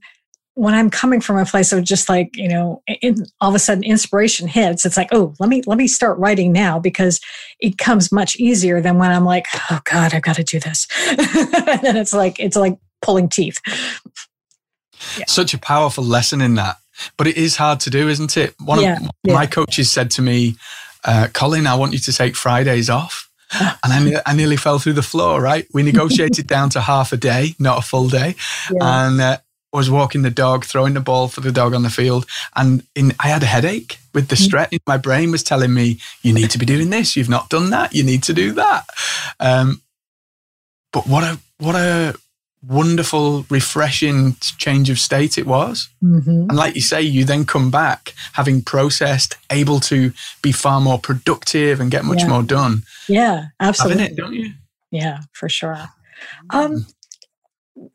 when 0.61 0.75
I'm 0.75 0.91
coming 0.91 1.23
from 1.23 1.39
a 1.39 1.47
place 1.47 1.73
of 1.73 1.83
just 1.85 2.11
like, 2.11 2.37
you 2.37 2.47
know, 2.47 2.83
in, 3.01 3.25
all 3.41 3.49
of 3.49 3.55
a 3.55 3.59
sudden 3.59 3.83
inspiration 3.83 4.47
hits, 4.47 4.85
it's 4.85 4.99
like, 4.99 5.09
oh, 5.11 5.35
let 5.41 5.49
me 5.49 5.63
let 5.67 5.79
me 5.79 5.89
start 5.89 6.19
writing 6.19 6.53
now 6.53 6.79
because 6.79 7.19
it 7.61 7.79
comes 7.79 8.13
much 8.13 8.37
easier 8.37 8.83
than 8.83 8.99
when 8.99 9.11
I'm 9.11 9.25
like, 9.25 9.47
oh 9.71 9.81
God, 9.91 10.13
I've 10.13 10.21
got 10.21 10.37
to 10.37 10.45
do 10.45 10.61
this. 10.61 10.87
and 11.09 11.81
then 11.81 11.97
it's 11.97 12.13
like 12.13 12.39
it's 12.39 12.57
like 12.57 12.79
pulling 13.01 13.31
teeth. 13.31 13.59
Yeah. 15.17 15.25
Such 15.29 15.55
a 15.55 15.59
powerful 15.59 16.05
lesson 16.05 16.43
in 16.43 16.57
that. 16.57 16.77
But 17.17 17.27
it 17.27 17.39
is 17.39 17.57
hard 17.57 17.81
to 17.81 17.91
do, 17.91 18.09
isn't 18.09 18.37
it? 18.37 18.55
One 18.61 18.83
yeah, 18.83 18.97
of 18.97 19.11
yeah. 19.25 19.33
my 19.33 19.47
coaches 19.47 19.91
said 19.91 20.11
to 20.13 20.23
me, 20.23 20.57
uh, 21.05 21.29
Colin, 21.33 21.67
I 21.67 21.77
want 21.77 21.95
you 21.95 21.99
to 22.01 22.13
take 22.13 22.37
Fridays 22.37 22.91
off. 22.91 23.31
and 23.53 23.79
I, 23.83 24.23
I, 24.27 24.35
nearly 24.35 24.57
fell 24.57 24.79
through 24.79 24.93
the 24.93 25.03
floor, 25.03 25.41
right? 25.41 25.67
We 25.73 25.83
negotiated 25.83 26.47
down 26.47 26.71
to 26.71 26.81
half 26.81 27.13
a 27.13 27.17
day, 27.17 27.55
not 27.59 27.79
a 27.79 27.83
full 27.83 28.09
day. 28.09 28.37
And 28.81 29.21
uh, 29.21 29.39
was 29.73 29.91
walking 29.91 30.23
the 30.23 30.31
dog, 30.31 30.65
throwing 30.65 30.95
the 30.95 31.01
ball 31.01 31.29
for 31.29 31.41
the 31.41 31.53
dog 31.53 31.75
on 31.75 31.83
the 31.83 31.91
field, 31.91 32.27
and 32.57 32.83
in, 32.95 33.13
I 33.21 33.29
had 33.29 33.43
a 33.43 33.47
headache 33.47 33.99
with 34.13 34.29
the 34.29 34.37
mm. 34.37 34.45
stress. 34.45 34.71
My 34.87 34.97
brain 34.97 35.31
was 35.31 35.43
telling 35.43 35.73
me, 35.73 35.99
"You 36.23 36.33
need 36.33 36.51
to 36.51 36.59
be 36.59 36.67
doing 36.67 36.91
this. 36.91 37.17
You've 37.17 37.29
not 37.29 37.49
done 37.49 37.71
that. 37.71 37.95
You 37.95 38.03
need 38.03 38.23
to 38.25 38.33
do 38.33 38.53
that." 38.53 38.87
Um, 39.39 39.83
but 40.93 41.07
what 41.07 41.25
a 41.25 41.39
what 41.59 41.77
a 41.77 42.15
wonderful, 42.67 43.47
refreshing 43.49 44.37
change 44.59 44.91
of 44.91 44.99
state 44.99 45.39
it 45.39 45.47
was. 45.47 45.89
Mm-hmm. 46.03 46.31
And 46.31 46.57
like 46.57 46.75
you 46.75 46.81
say, 46.81 47.01
you 47.03 47.25
then 47.25 47.45
come 47.45 47.71
back 47.71 48.13
having 48.35 48.63
processed, 48.63 49.37
able 49.51 49.81
to 49.81 50.13
be 50.43 50.53
far 50.53 50.81
more 50.81 50.99
productive 50.99 51.81
and 51.81 51.91
get 51.91 52.05
much 52.05 52.21
yeah. 52.21 52.29
more 52.29 52.43
done. 52.43 52.83
Yeah, 53.09 53.47
absolutely. 53.61 54.05
It, 54.05 54.17
don't 54.17 54.35
you? 54.35 54.53
Yeah, 54.91 55.21
for 55.33 55.49
sure. 55.49 55.87
Um, 56.51 56.87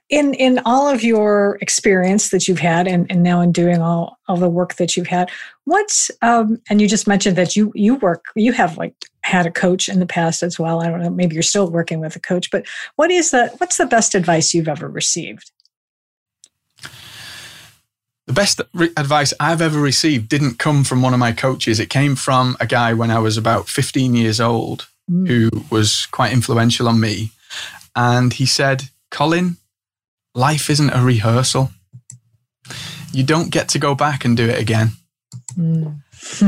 in 0.09 0.33
in 0.35 0.59
all 0.65 0.87
of 0.87 1.03
your 1.03 1.57
experience 1.61 2.29
that 2.29 2.47
you've 2.47 2.59
had 2.59 2.87
and, 2.87 3.09
and 3.11 3.23
now 3.23 3.41
in 3.41 3.51
doing 3.51 3.81
all, 3.81 4.17
all 4.27 4.37
the 4.37 4.49
work 4.49 4.75
that 4.75 4.95
you've 4.95 5.07
had 5.07 5.29
what's 5.65 6.09
um, 6.21 6.61
and 6.69 6.81
you 6.81 6.87
just 6.87 7.07
mentioned 7.07 7.35
that 7.35 7.55
you 7.55 7.71
you 7.75 7.95
work 7.95 8.25
you 8.35 8.51
have 8.51 8.77
like 8.77 8.95
had 9.21 9.45
a 9.45 9.51
coach 9.51 9.89
in 9.89 9.99
the 9.99 10.05
past 10.05 10.43
as 10.43 10.57
well 10.57 10.81
i 10.81 10.87
don't 10.87 11.01
know 11.01 11.09
maybe 11.09 11.33
you're 11.33 11.43
still 11.43 11.69
working 11.69 11.99
with 11.99 12.15
a 12.15 12.19
coach 12.19 12.49
but 12.51 12.65
what 12.95 13.11
is 13.11 13.31
the 13.31 13.47
what's 13.57 13.77
the 13.77 13.85
best 13.85 14.15
advice 14.15 14.53
you've 14.53 14.67
ever 14.67 14.87
received 14.87 15.51
the 18.27 18.33
best 18.33 18.59
re- 18.73 18.91
advice 18.97 19.33
I've 19.39 19.61
ever 19.61 19.79
received 19.79 20.29
didn't 20.29 20.57
come 20.57 20.83
from 20.83 21.03
one 21.03 21.13
of 21.13 21.19
my 21.19 21.31
coaches. 21.31 21.79
It 21.79 21.91
came 21.91 22.15
from 22.15 22.57
a 22.59 22.65
guy 22.65 22.91
when 22.91 23.11
I 23.11 23.19
was 23.19 23.37
about 23.37 23.69
15 23.69 24.15
years 24.15 24.41
old 24.41 24.87
mm. 25.09 25.27
who 25.27 25.49
was 25.69 26.07
quite 26.07 26.33
influential 26.33 26.87
on 26.87 26.99
me. 26.99 27.29
And 27.95 28.33
he 28.33 28.47
said, 28.47 28.85
Colin, 29.11 29.57
life 30.35 30.69
isn't 30.69 30.91
a 30.91 31.01
rehearsal. 31.01 31.71
You 33.11 33.23
don't 33.23 33.49
get 33.49 33.69
to 33.69 33.79
go 33.79 33.95
back 33.95 34.25
and 34.25 34.37
do 34.37 34.47
it 34.47 34.59
again. 34.59 34.91
Mm. 35.57 36.01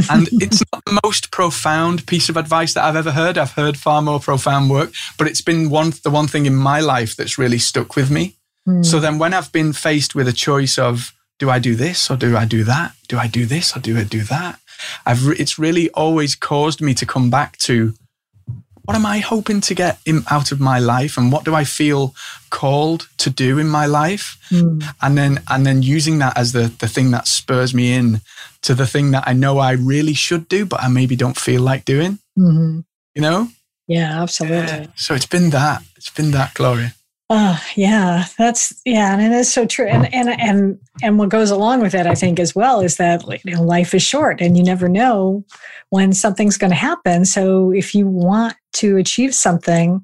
and 0.10 0.28
it's 0.34 0.63
not 0.71 0.84
the 0.86 1.00
most 1.04 1.32
profound 1.32 2.06
piece 2.08 2.30
of 2.30 2.38
advice 2.38 2.73
that 2.73 2.84
I've 2.84 2.95
ever 2.95 3.12
heard. 3.12 3.38
I've 3.38 3.54
heard 3.54 3.78
far 3.78 4.02
more 4.02 4.19
profound 4.19 4.69
work, 4.69 4.91
but 5.17 5.28
it's 5.28 5.41
been 5.41 5.69
one 5.69 5.93
the 6.04 6.10
one 6.10 6.28
thing 6.28 6.45
in 6.45 6.56
my 6.56 6.80
life 6.80 7.15
that's 7.15 7.38
really 7.38 7.60
stuck 7.60 7.95
with 7.95 8.12
me. 8.12 8.36
Mm. 8.67 8.86
So 8.86 9.00
then 9.00 9.17
when 9.17 9.34
I've 9.34 9.52
been 9.52 9.73
faced 9.73 10.15
with 10.15 10.28
a 10.28 10.34
choice 10.34 10.78
of 10.78 11.13
do 11.39 11.50
I 11.50 11.60
do 11.60 11.76
this 11.76 12.10
or 12.10 12.17
do 12.17 12.36
I 12.36 12.45
do 12.45 12.63
that? 12.63 12.93
Do 13.08 13.17
I 13.17 13.28
do 13.28 13.45
this 13.45 13.76
or 13.76 13.80
do 13.80 13.97
I 13.97 14.04
do 14.04 14.23
that? 14.23 14.60
I've 15.06 15.26
it's 15.39 15.60
really 15.60 15.89
always 15.91 16.36
caused 16.36 16.82
me 16.82 16.93
to 16.95 17.06
come 17.06 17.30
back 17.30 17.58
to 17.60 17.93
what 18.88 18.95
am 18.95 19.06
I 19.06 19.19
hoping 19.19 19.60
to 19.62 19.76
get 19.76 20.00
in, 20.06 20.23
out 20.32 20.54
of 20.54 20.62
my 20.62 20.80
life 20.80 21.17
and 21.17 21.30
what 21.30 21.43
do 21.43 21.54
I 21.54 21.65
feel 21.65 22.15
called 22.50 23.10
to 23.17 23.30
do 23.30 23.60
in 23.60 23.67
my 23.67 23.86
life? 23.86 24.38
Mm. 24.50 24.82
And 25.02 25.17
then 25.17 25.43
and 25.50 25.65
then 25.65 25.84
using 25.84 26.19
that 26.19 26.38
as 26.38 26.54
the 26.54 26.71
the 26.80 26.88
thing 26.88 27.12
that 27.12 27.28
spurs 27.28 27.73
me 27.73 27.93
in 27.93 28.21
to 28.62 28.73
the 28.73 28.88
thing 28.88 29.12
that 29.12 29.26
I 29.28 29.34
know 29.34 29.58
I 29.58 29.71
really 29.73 30.13
should 30.13 30.47
do, 30.47 30.65
but 30.65 30.82
I 30.82 30.88
maybe 30.88 31.17
don't 31.17 31.38
feel 31.38 31.62
like 31.62 31.84
doing. 31.84 32.19
Mm-hmm. 32.39 32.80
You 33.13 33.21
know? 33.21 33.50
Yeah, 33.88 34.21
absolutely. 34.21 34.71
Yeah. 34.71 34.88
So 34.95 35.15
it's 35.15 35.26
been 35.26 35.50
that. 35.50 35.84
It's 35.97 36.10
been 36.10 36.32
that, 36.32 36.54
Gloria. 36.54 36.93
Oh 37.30 37.62
yeah, 37.76 38.26
that's 38.38 38.82
yeah, 38.86 39.13
and 39.13 39.22
it 39.22 39.36
is 39.36 39.52
so 39.52 39.66
true. 39.66 39.88
And 39.88 40.13
and 40.13 40.30
and 40.40 40.80
and 41.04 41.20
what 41.20 41.28
goes 41.28 41.52
along 41.52 41.82
with 41.82 41.92
that, 41.92 42.08
I 42.08 42.16
think, 42.16 42.40
as 42.40 42.56
well, 42.56 42.80
is 42.80 42.96
that 42.98 43.22
you 43.44 43.54
know, 43.54 43.63
life 43.63 43.94
is 43.94 44.02
short, 44.02 44.40
and 44.40 44.58
you 44.58 44.63
never 44.63 44.88
know 44.88 45.44
when 45.90 46.13
something's 46.13 46.58
going 46.58 46.72
to 46.72 46.78
happen. 46.78 47.26
So 47.26 47.72
if 47.72 47.94
you 47.94 48.08
want 48.08 48.56
to 48.76 48.96
achieve 48.96 49.36
something, 49.36 50.02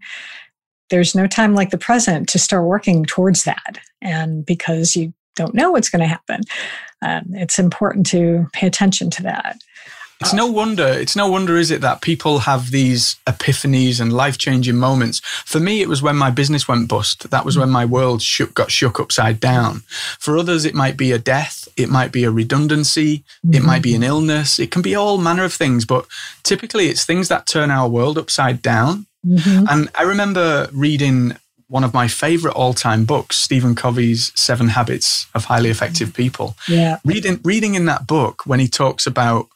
there's 0.90 1.16
no 1.16 1.26
time 1.26 1.56
like 1.56 1.70
the 1.70 1.78
present 1.78 2.28
to 2.30 2.40
start 2.40 2.66
working 2.66 3.06
towards 3.06 3.46
that. 3.46 3.80
And 4.02 4.46
because 4.46 4.96
you 4.96 5.14
don't 5.38 5.56
know 5.56 5.72
what's 5.72 5.90
going 5.90 6.02
to 6.02 6.08
happen, 6.08 6.42
um, 7.02 7.24
it's 7.30 7.58
important 7.58 8.06
to 8.08 8.48
pay 8.52 8.68
attention 8.68 9.10
to 9.12 9.24
that. 9.24 9.58
It's 10.24 10.34
no 10.34 10.48
wonder. 10.48 10.88
It's 10.88 11.16
no 11.16 11.28
wonder, 11.28 11.58
is 11.58 11.70
it, 11.70 11.82
that 11.82 12.02
people 12.02 12.40
have 12.40 12.72
these 12.72 13.18
epiphanies 13.28 14.00
and 14.00 14.14
life 14.14 14.38
changing 14.38 14.78
moments. 14.78 15.20
For 15.20 15.60
me, 15.60 15.82
it 15.82 15.90
was 15.90 16.02
when 16.02 16.16
my 16.16 16.32
business 16.32 16.68
went 16.68 16.88
bust. 16.88 17.30
That 17.30 17.46
was 17.46 17.58
when 17.58 17.70
my 17.70 17.86
world 17.86 18.22
shook, 18.22 18.54
got 18.54 18.72
shook 18.72 19.00
upside 19.00 19.40
down. 19.40 19.84
For 20.20 20.38
others, 20.38 20.66
it 20.66 20.74
might 20.74 20.98
be 20.98 21.12
a 21.12 21.20
death. 21.20 21.68
It 21.76 21.90
might 21.90 22.12
be 22.12 22.24
a 22.24 22.32
redundancy. 22.32 23.18
Mm-hmm. 23.18 23.54
It 23.54 23.64
might 23.64 23.84
be 23.84 23.96
an 23.96 24.04
illness. 24.04 24.60
It 24.60 24.72
can 24.72 24.82
be 24.82 24.96
all 24.96 25.18
manner 25.18 25.44
of 25.44 25.54
things. 25.54 25.86
But 25.86 26.08
typically, 26.44 26.88
it's 26.88 27.06
things 27.06 27.28
that 27.28 27.46
turn 27.46 27.70
our 27.70 27.90
world 27.90 28.18
upside 28.18 28.62
down. 28.62 29.06
Mm-hmm. 29.26 29.66
And 29.70 29.90
I 29.96 30.04
remember 30.04 30.70
reading 30.74 31.36
one 31.68 31.84
of 31.84 31.94
my 31.94 32.08
favorite 32.08 32.54
all-time 32.54 33.04
books, 33.04 33.40
Stephen 33.40 33.74
Covey's 33.74 34.32
Seven 34.40 34.68
Habits 34.68 35.26
of 35.34 35.46
Highly 35.46 35.72
Effective 35.72 36.14
People. 36.14 36.56
Yeah. 36.68 37.00
Reading 37.04 37.40
reading 37.44 37.74
in 37.74 37.86
that 37.86 38.06
book 38.06 38.46
when 38.46 38.60
he 38.60 38.68
talks 38.68 39.08
about 39.08 39.48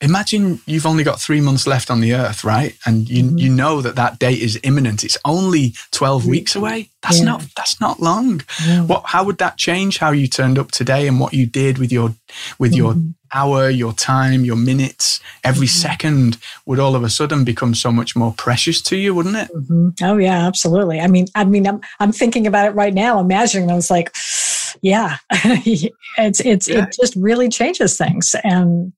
imagine 0.00 0.60
you've 0.66 0.86
only 0.86 1.04
got 1.04 1.20
three 1.20 1.40
months 1.40 1.66
left 1.66 1.90
on 1.90 2.00
the 2.00 2.14
earth, 2.14 2.44
right? 2.44 2.76
And 2.84 3.08
you 3.08 3.24
mm-hmm. 3.24 3.38
you 3.38 3.50
know 3.50 3.80
that 3.80 3.96
that 3.96 4.18
date 4.18 4.40
is 4.40 4.58
imminent. 4.62 5.04
It's 5.04 5.18
only 5.24 5.74
12 5.92 6.26
weeks 6.26 6.54
away. 6.54 6.90
That's 7.02 7.18
yeah. 7.18 7.24
not 7.24 7.44
that's 7.56 7.80
not 7.80 8.00
long. 8.00 8.42
Yeah. 8.66 8.82
What 8.82 9.04
how 9.06 9.24
would 9.24 9.38
that 9.38 9.56
change 9.56 9.98
how 9.98 10.10
you 10.10 10.26
turned 10.26 10.58
up 10.58 10.70
today 10.70 11.06
and 11.06 11.18
what 11.18 11.32
you 11.32 11.46
did 11.46 11.78
with 11.78 11.92
your 11.92 12.14
with 12.58 12.72
mm-hmm. 12.72 12.78
your 12.78 12.94
hour, 13.32 13.68
your 13.68 13.92
time, 13.92 14.44
your 14.44 14.56
minutes, 14.56 15.20
every 15.42 15.66
mm-hmm. 15.66 15.88
second 15.88 16.38
would 16.64 16.78
all 16.78 16.94
of 16.94 17.02
a 17.02 17.10
sudden 17.10 17.44
become 17.44 17.74
so 17.74 17.90
much 17.90 18.14
more 18.14 18.32
precious 18.36 18.80
to 18.80 18.96
you, 18.96 19.14
wouldn't 19.14 19.36
it? 19.36 19.48
Mm-hmm. 19.54 19.88
Oh 20.02 20.16
yeah, 20.18 20.46
absolutely. 20.46 21.00
I 21.00 21.06
mean, 21.06 21.26
I 21.34 21.44
mean, 21.44 21.66
I'm 21.66 21.80
I'm 22.00 22.12
thinking 22.12 22.46
about 22.46 22.66
it 22.66 22.74
right 22.74 22.94
now, 22.94 23.18
imagining. 23.18 23.70
I 23.70 23.74
was 23.74 23.90
like, 23.90 24.14
yeah, 24.82 25.16
it's 25.32 26.40
it's 26.40 26.68
yeah. 26.68 26.84
it 26.84 26.96
just 27.00 27.16
really 27.16 27.48
changes 27.48 27.96
things, 27.96 28.34
and 28.44 28.92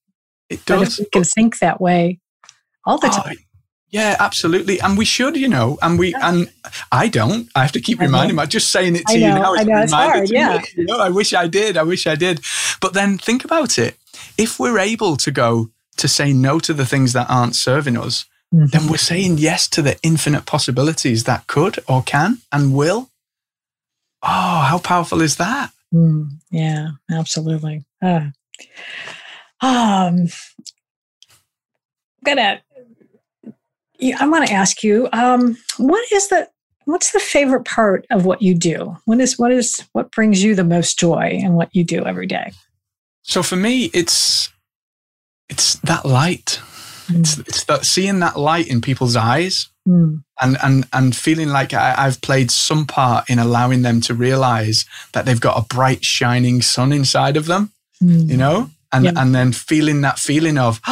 it 0.51 0.65
does. 0.65 0.81
But 0.81 0.89
if 0.89 0.99
we 0.99 1.05
can 1.11 1.25
think 1.25 1.59
that 1.59 1.81
way 1.81 2.21
all 2.85 2.99
the 2.99 3.09
oh, 3.09 3.23
time. 3.23 3.37
Yeah, 3.91 4.17
absolutely, 4.21 4.81
and 4.81 4.99
we 4.99 5.07
should, 5.07 5.37
you 5.37 5.49
know, 5.49 5.79
and 5.81 5.99
we 5.99 6.11
yeah. 6.11 6.29
and 6.29 6.51
I 6.93 7.09
don't. 7.09 7.49
I 7.55 7.63
have 7.63 7.73
to 7.73 7.81
keep 7.81 8.01
reminding 8.01 8.37
myself. 8.37 8.51
Just 8.51 8.71
saying 8.71 8.97
it 8.97 9.07
to 9.07 9.19
know, 9.19 9.27
you 9.27 9.35
now. 9.35 9.55
I 9.55 9.65
know 9.65 9.83
it's 9.83 9.93
hard. 9.93 10.31
Yeah, 10.31 10.59
me, 10.59 10.65
you 10.77 10.85
know, 10.85 10.99
I 10.99 11.09
wish 11.09 11.33
I 11.33 11.47
did. 11.47 11.79
I 11.79 11.85
wish 11.85 12.07
I 12.07 12.15
did. 12.15 12.41
But 12.83 12.93
then 12.93 13.17
think 13.17 13.47
about 13.47 13.79
it. 13.79 13.97
If 14.37 14.61
we're 14.61 14.79
able 14.79 15.17
to 15.17 15.31
go 15.31 15.71
to 15.97 16.07
say 16.07 16.35
no 16.35 16.59
to 16.61 16.75
the 16.75 16.85
things 16.85 17.15
that 17.15 17.31
aren't 17.31 17.57
serving 17.57 17.97
us, 17.97 18.27
mm-hmm. 18.55 18.67
then 18.67 18.89
we're 18.91 18.99
saying 18.99 19.39
yes 19.39 19.67
to 19.69 19.81
the 19.81 19.99
infinite 20.03 20.45
possibilities 20.45 21.25
that 21.25 21.47
could 21.47 21.79
or 21.89 22.03
can 22.03 22.43
and 22.53 22.75
will. 22.75 23.11
Oh, 24.23 24.67
how 24.69 24.79
powerful 24.79 25.23
is 25.23 25.37
that? 25.37 25.71
Mm, 25.95 26.29
yeah, 26.51 26.89
absolutely. 27.11 27.85
Uh, 28.03 28.27
um, 29.61 30.29
I'm 30.29 32.25
gonna. 32.25 32.62
I 34.21 34.29
want 34.29 34.47
to 34.47 34.53
ask 34.53 34.85
you, 34.85 35.09
um, 35.12 35.57
what 35.77 36.05
is 36.12 36.29
the 36.29 36.49
what's 36.85 37.12
the 37.12 37.21
favorite 37.21 37.64
part 37.64 38.07
of 38.11 38.25
what 38.25 38.40
you 38.40 38.55
do? 38.55 38.97
What 39.05 39.21
is 39.21 39.38
what 39.38 39.53
is 39.53 39.87
what 39.92 40.11
brings 40.11 40.42
you 40.42 40.55
the 40.55 40.64
most 40.64 40.99
joy 40.99 41.38
in 41.42 41.53
what 41.53 41.75
you 41.75 41.85
do 41.85 42.05
every 42.05 42.27
day? 42.27 42.53
So 43.23 43.42
for 43.42 43.57
me, 43.57 43.90
it's 43.92 44.51
it's 45.49 45.75
that 45.81 46.07
light. 46.07 46.61
Mm. 47.07 47.21
It's, 47.21 47.38
it's 47.38 47.64
that 47.64 47.85
seeing 47.85 48.21
that 48.21 48.38
light 48.38 48.68
in 48.68 48.81
people's 48.81 49.16
eyes, 49.16 49.68
mm. 49.87 50.23
and 50.40 50.57
and 50.62 50.87
and 50.92 51.14
feeling 51.14 51.49
like 51.49 51.75
I, 51.75 51.94
I've 51.99 52.21
played 52.23 52.51
some 52.51 52.87
part 52.87 53.29
in 53.29 53.38
allowing 53.38 53.83
them 53.83 54.01
to 54.03 54.14
realize 54.14 54.87
that 55.12 55.27
they've 55.27 55.40
got 55.40 55.62
a 55.62 55.66
bright, 55.66 56.05
shining 56.05 56.62
sun 56.62 56.92
inside 56.92 57.37
of 57.37 57.47
them. 57.47 57.73
Mm. 58.03 58.31
You 58.31 58.37
know, 58.37 58.71
and 58.92 59.05
yeah. 59.05 59.12
and 59.16 59.35
then 59.35 59.53
feeling 59.53 60.01
that 60.03 60.18
feeling 60.18 60.59
of 60.59 60.81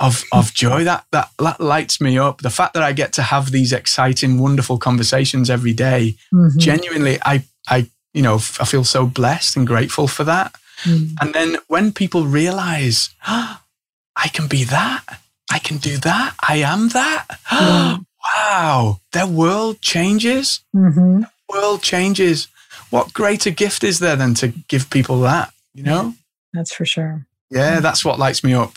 of 0.00 0.24
of 0.32 0.52
joy 0.54 0.84
that, 0.84 1.04
that 1.12 1.30
that 1.38 1.60
lights 1.60 2.00
me 2.00 2.18
up 2.18 2.40
the 2.42 2.50
fact 2.50 2.74
that 2.74 2.82
i 2.82 2.92
get 2.92 3.12
to 3.12 3.22
have 3.22 3.50
these 3.50 3.72
exciting 3.72 4.38
wonderful 4.38 4.78
conversations 4.78 5.50
every 5.50 5.72
day, 5.72 6.16
mm-hmm. 6.32 6.58
genuinely 6.58 7.18
i 7.24 7.42
i 7.68 7.86
you 8.14 8.22
know 8.22 8.36
i 8.36 8.64
feel 8.64 8.84
so 8.84 9.06
blessed 9.06 9.56
and 9.56 9.66
grateful 9.66 10.08
for 10.08 10.24
that 10.24 10.54
mm. 10.84 11.10
and 11.20 11.34
then 11.34 11.56
when 11.68 11.92
people 11.92 12.26
realize 12.26 13.10
oh, 13.26 13.60
i 14.16 14.28
can 14.28 14.46
be 14.46 14.64
that 14.64 15.04
i 15.52 15.58
can 15.58 15.78
do 15.78 15.96
that 15.96 16.34
i 16.48 16.56
am 16.56 16.88
that 16.90 17.26
mm. 17.48 18.04
wow 18.36 19.00
their 19.12 19.26
world 19.26 19.80
changes 19.80 20.60
mm-hmm. 20.74 21.22
world 21.48 21.82
changes 21.82 22.48
what 22.90 23.12
greater 23.12 23.50
gift 23.50 23.84
is 23.84 23.98
there 23.98 24.16
than 24.16 24.34
to 24.34 24.48
give 24.68 24.88
people 24.90 25.20
that 25.20 25.52
you 25.74 25.82
know 25.82 26.14
that's 26.52 26.72
for 26.72 26.84
sure. 26.84 27.26
Yeah, 27.50 27.80
that's 27.80 28.04
what 28.04 28.18
lights 28.18 28.44
me 28.44 28.54
up. 28.54 28.72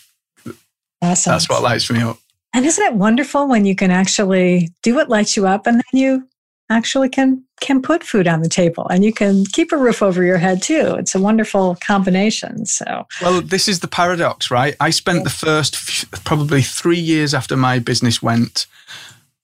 Awesome. 1.01 1.31
That's 1.31 1.49
what 1.49 1.63
lights 1.63 1.89
me 1.91 2.01
up. 2.01 2.17
And 2.53 2.65
isn't 2.65 2.83
it 2.85 2.93
wonderful 2.93 3.47
when 3.47 3.65
you 3.65 3.75
can 3.75 3.91
actually 3.91 4.69
do 4.83 4.95
what 4.95 5.09
lights 5.09 5.35
you 5.35 5.47
up 5.47 5.65
and 5.67 5.77
then 5.77 5.99
you 6.01 6.27
actually 6.69 7.09
can 7.09 7.43
can 7.59 7.81
put 7.81 8.03
food 8.03 8.27
on 8.27 8.41
the 8.41 8.49
table 8.49 8.87
and 8.89 9.03
you 9.03 9.13
can 9.13 9.45
keep 9.45 9.71
a 9.71 9.77
roof 9.77 10.01
over 10.01 10.23
your 10.23 10.37
head 10.37 10.61
too. 10.61 10.95
It's 10.97 11.13
a 11.13 11.19
wonderful 11.19 11.77
combination. 11.85 12.65
So 12.65 13.07
Well, 13.21 13.41
this 13.41 13.67
is 13.67 13.81
the 13.81 13.87
paradox, 13.87 14.49
right? 14.49 14.75
I 14.79 14.89
spent 14.89 15.23
the 15.23 15.29
first 15.29 15.75
f- 15.75 16.23
probably 16.23 16.61
3 16.61 16.97
years 16.97 17.33
after 17.33 17.57
my 17.57 17.79
business 17.79 18.21
went 18.21 18.67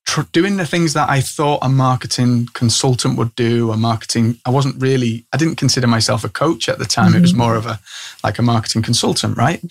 tr- 0.08 0.22
doing 0.32 0.58
the 0.58 0.66
things 0.66 0.94
that 0.94 1.10
I 1.10 1.22
thought 1.22 1.60
a 1.62 1.70
marketing 1.70 2.48
consultant 2.54 3.18
would 3.18 3.36
do, 3.36 3.72
a 3.72 3.78
marketing, 3.78 4.40
I 4.46 4.50
wasn't 4.50 4.82
really, 4.82 5.26
I 5.34 5.38
didn't 5.38 5.58
consider 5.58 5.86
myself 5.86 6.24
a 6.24 6.30
coach 6.30 6.68
at 6.68 6.80
the 6.80 6.86
time. 6.86 7.10
Mm-hmm. 7.10 7.18
It 7.18 7.22
was 7.22 7.32
mm-hmm. 7.32 7.42
more 7.42 7.56
of 7.56 7.66
a, 7.68 7.80
like 8.24 8.40
a 8.40 8.42
marketing 8.42 8.82
consultant, 8.82 9.38
right? 9.38 9.62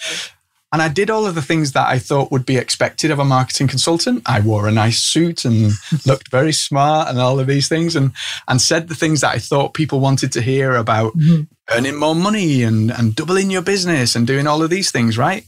And 0.73 0.83
I 0.83 0.89
did 0.89 1.11
all 1.11 1.27
of 1.27 1.35
the 1.35 1.43
things 1.43 1.73
that 1.73 1.89
I 1.89 1.99
thought 1.99 2.31
would 2.31 2.45
be 2.45 2.59
expected 2.59 3.11
of 3.11 3.19
a 3.19 3.25
marketing 3.25 3.69
consultant. 3.69 4.23
I 4.27 4.41
wore 4.41 4.69
a 4.69 4.73
nice 4.73 4.99
suit 4.99 5.45
and 5.45 5.73
looked 6.07 6.31
very 6.31 6.53
smart 6.53 7.09
and 7.09 7.19
all 7.19 7.41
of 7.41 7.47
these 7.47 7.69
things 7.69 7.97
and, 7.97 8.13
and 8.47 8.61
said 8.61 8.89
the 8.89 8.95
things 8.95 9.23
that 9.23 9.35
I 9.35 9.39
thought 9.39 9.75
people 9.75 10.01
wanted 10.01 10.33
to 10.33 10.43
hear 10.43 10.75
about 10.75 11.17
mm-hmm. 11.17 11.43
earning 11.71 11.97
more 11.97 12.15
money 12.15 12.63
and, 12.63 12.91
and 12.91 13.15
doubling 13.15 13.51
your 13.51 13.63
business 13.63 14.15
and 14.15 14.27
doing 14.27 14.47
all 14.47 14.63
of 14.63 14.69
these 14.69 14.91
things, 14.91 15.17
right? 15.17 15.47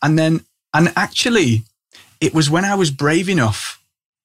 And 0.00 0.18
then, 0.18 0.46
and 0.72 0.90
actually, 0.96 1.64
it 2.20 2.32
was 2.32 2.48
when 2.48 2.64
I 2.64 2.74
was 2.74 2.90
brave 2.90 3.28
enough 3.28 3.81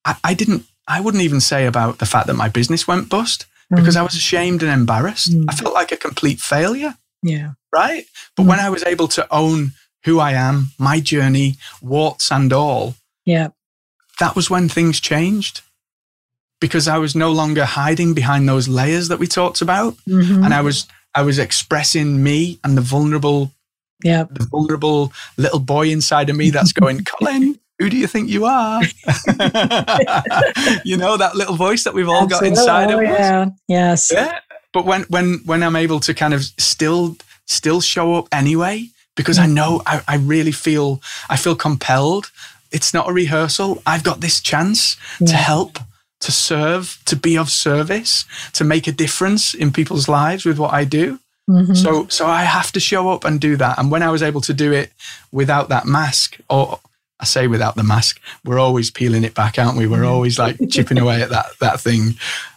I, 0.07 0.15
I 0.23 0.33
didn't, 0.33 0.65
I 0.87 1.01
wouldn't 1.01 1.23
even 1.23 1.41
say 1.41 1.65
about 1.67 1.99
the 1.99 2.05
fact 2.05 2.27
that 2.27 2.35
my 2.35 2.47
business 2.49 2.87
went 2.87 3.09
bust 3.09 3.45
because 3.69 3.95
mm. 3.95 3.99
I 3.99 4.03
was 4.03 4.15
ashamed 4.15 4.63
and 4.63 4.71
embarrassed. 4.71 5.31
Mm. 5.31 5.45
I 5.49 5.53
felt 5.53 5.73
like 5.73 5.91
a 5.91 5.97
complete 5.97 6.39
failure. 6.39 6.95
Yeah. 7.21 7.51
Right. 7.73 8.05
But 8.35 8.43
mm. 8.43 8.47
when 8.47 8.59
I 8.59 8.69
was 8.69 8.83
able 8.83 9.09
to 9.09 9.27
own 9.29 9.73
who 10.05 10.19
I 10.19 10.31
am, 10.31 10.71
my 10.79 11.01
journey, 11.01 11.57
warts 11.81 12.31
and 12.31 12.53
all. 12.53 12.95
Yeah. 13.25 13.49
That 14.19 14.35
was 14.35 14.49
when 14.49 14.69
things 14.69 15.01
changed 15.01 15.61
because 16.61 16.87
I 16.87 16.97
was 16.97 17.15
no 17.15 17.31
longer 17.31 17.65
hiding 17.65 18.13
behind 18.13 18.47
those 18.47 18.69
layers 18.69 19.09
that 19.09 19.19
we 19.19 19.27
talked 19.27 19.61
about. 19.61 19.95
Mm-hmm. 20.07 20.43
And 20.43 20.53
I 20.53 20.61
was, 20.61 20.87
I 21.13 21.23
was 21.23 21.37
expressing 21.37 22.23
me 22.23 22.59
and 22.63 22.77
the 22.77 22.81
vulnerable, 22.81 23.51
yeah, 24.03 24.23
the 24.29 24.45
vulnerable 24.45 25.11
little 25.35 25.59
boy 25.59 25.89
inside 25.89 26.29
of 26.29 26.35
me 26.37 26.51
that's 26.51 26.71
going, 26.71 27.03
Colin, 27.03 27.59
who 27.79 27.89
do 27.89 27.97
you 27.97 28.07
think 28.07 28.29
you 28.29 28.45
are? 28.45 28.81
you 30.83 30.97
know, 30.97 31.17
that 31.17 31.31
little 31.35 31.55
voice 31.55 31.83
that 31.83 31.93
we've 31.93 32.09
all 32.09 32.23
Absolutely. 32.23 32.49
got 32.49 32.59
inside 32.59 32.91
of 32.91 32.99
us. 32.99 33.19
Yeah. 33.19 33.45
Yes. 33.67 34.11
Yeah. 34.11 34.39
But 34.73 34.85
when 34.85 35.03
when 35.03 35.41
when 35.45 35.63
I'm 35.63 35.75
able 35.75 35.99
to 36.01 36.13
kind 36.13 36.33
of 36.33 36.43
still 36.43 37.17
still 37.45 37.81
show 37.81 38.15
up 38.15 38.27
anyway, 38.31 38.89
because 39.15 39.39
I 39.39 39.45
know 39.45 39.81
I, 39.85 40.01
I 40.07 40.15
really 40.17 40.51
feel 40.51 41.01
I 41.29 41.37
feel 41.37 41.55
compelled. 41.55 42.31
It's 42.71 42.93
not 42.93 43.09
a 43.09 43.13
rehearsal. 43.13 43.81
I've 43.85 44.03
got 44.03 44.21
this 44.21 44.41
chance 44.41 44.97
yeah. 45.19 45.27
to 45.27 45.33
help, 45.35 45.79
to 46.19 46.31
serve, 46.31 46.99
to 47.05 47.15
be 47.15 47.37
of 47.37 47.49
service, 47.49 48.25
to 48.53 48.63
make 48.63 48.87
a 48.87 48.91
difference 48.91 49.53
in 49.53 49.71
people's 49.71 50.09
lives 50.09 50.45
with 50.45 50.59
what 50.59 50.73
I 50.73 50.83
do. 50.83 51.19
Mm-hmm. 51.49 51.75
So 51.75 52.07
so 52.07 52.27
I 52.27 52.43
have 52.43 52.71
to 52.73 52.79
show 52.79 53.09
up 53.09 53.23
and 53.23 53.39
do 53.39 53.55
that. 53.57 53.77
And 53.79 53.89
when 53.89 54.03
I 54.03 54.09
was 54.09 54.21
able 54.21 54.41
to 54.41 54.53
do 54.53 54.73
it 54.73 54.91
without 55.31 55.69
that 55.69 55.85
mask 55.85 56.37
or 56.49 56.79
I 57.19 57.25
say 57.25 57.47
without 57.47 57.75
the 57.75 57.83
mask, 57.83 58.21
we're 58.45 58.59
always 58.59 58.91
peeling 58.91 59.23
it 59.23 59.33
back, 59.33 59.57
aren't 59.57 59.77
we? 59.77 59.87
We're 59.87 60.05
always 60.05 60.37
like 60.37 60.57
chipping 60.69 60.99
away 60.99 61.21
at 61.21 61.29
that 61.29 61.47
that 61.59 61.79
thing. 61.79 62.15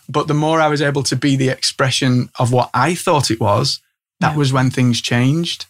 But 0.09 0.27
the 0.27 0.35
more 0.35 0.61
I 0.61 0.69
was 0.69 0.83
able 0.83 1.03
to 1.05 1.17
be 1.17 1.37
the 1.37 1.49
expression 1.49 2.31
of 2.39 2.53
what 2.53 2.69
I 2.75 2.95
thought 2.95 3.31
it 3.31 3.41
was, 3.41 3.81
that 4.21 4.33
yeah. 4.33 4.37
was 4.37 4.53
when 4.53 4.71
things 4.71 5.01
changed. 5.01 5.67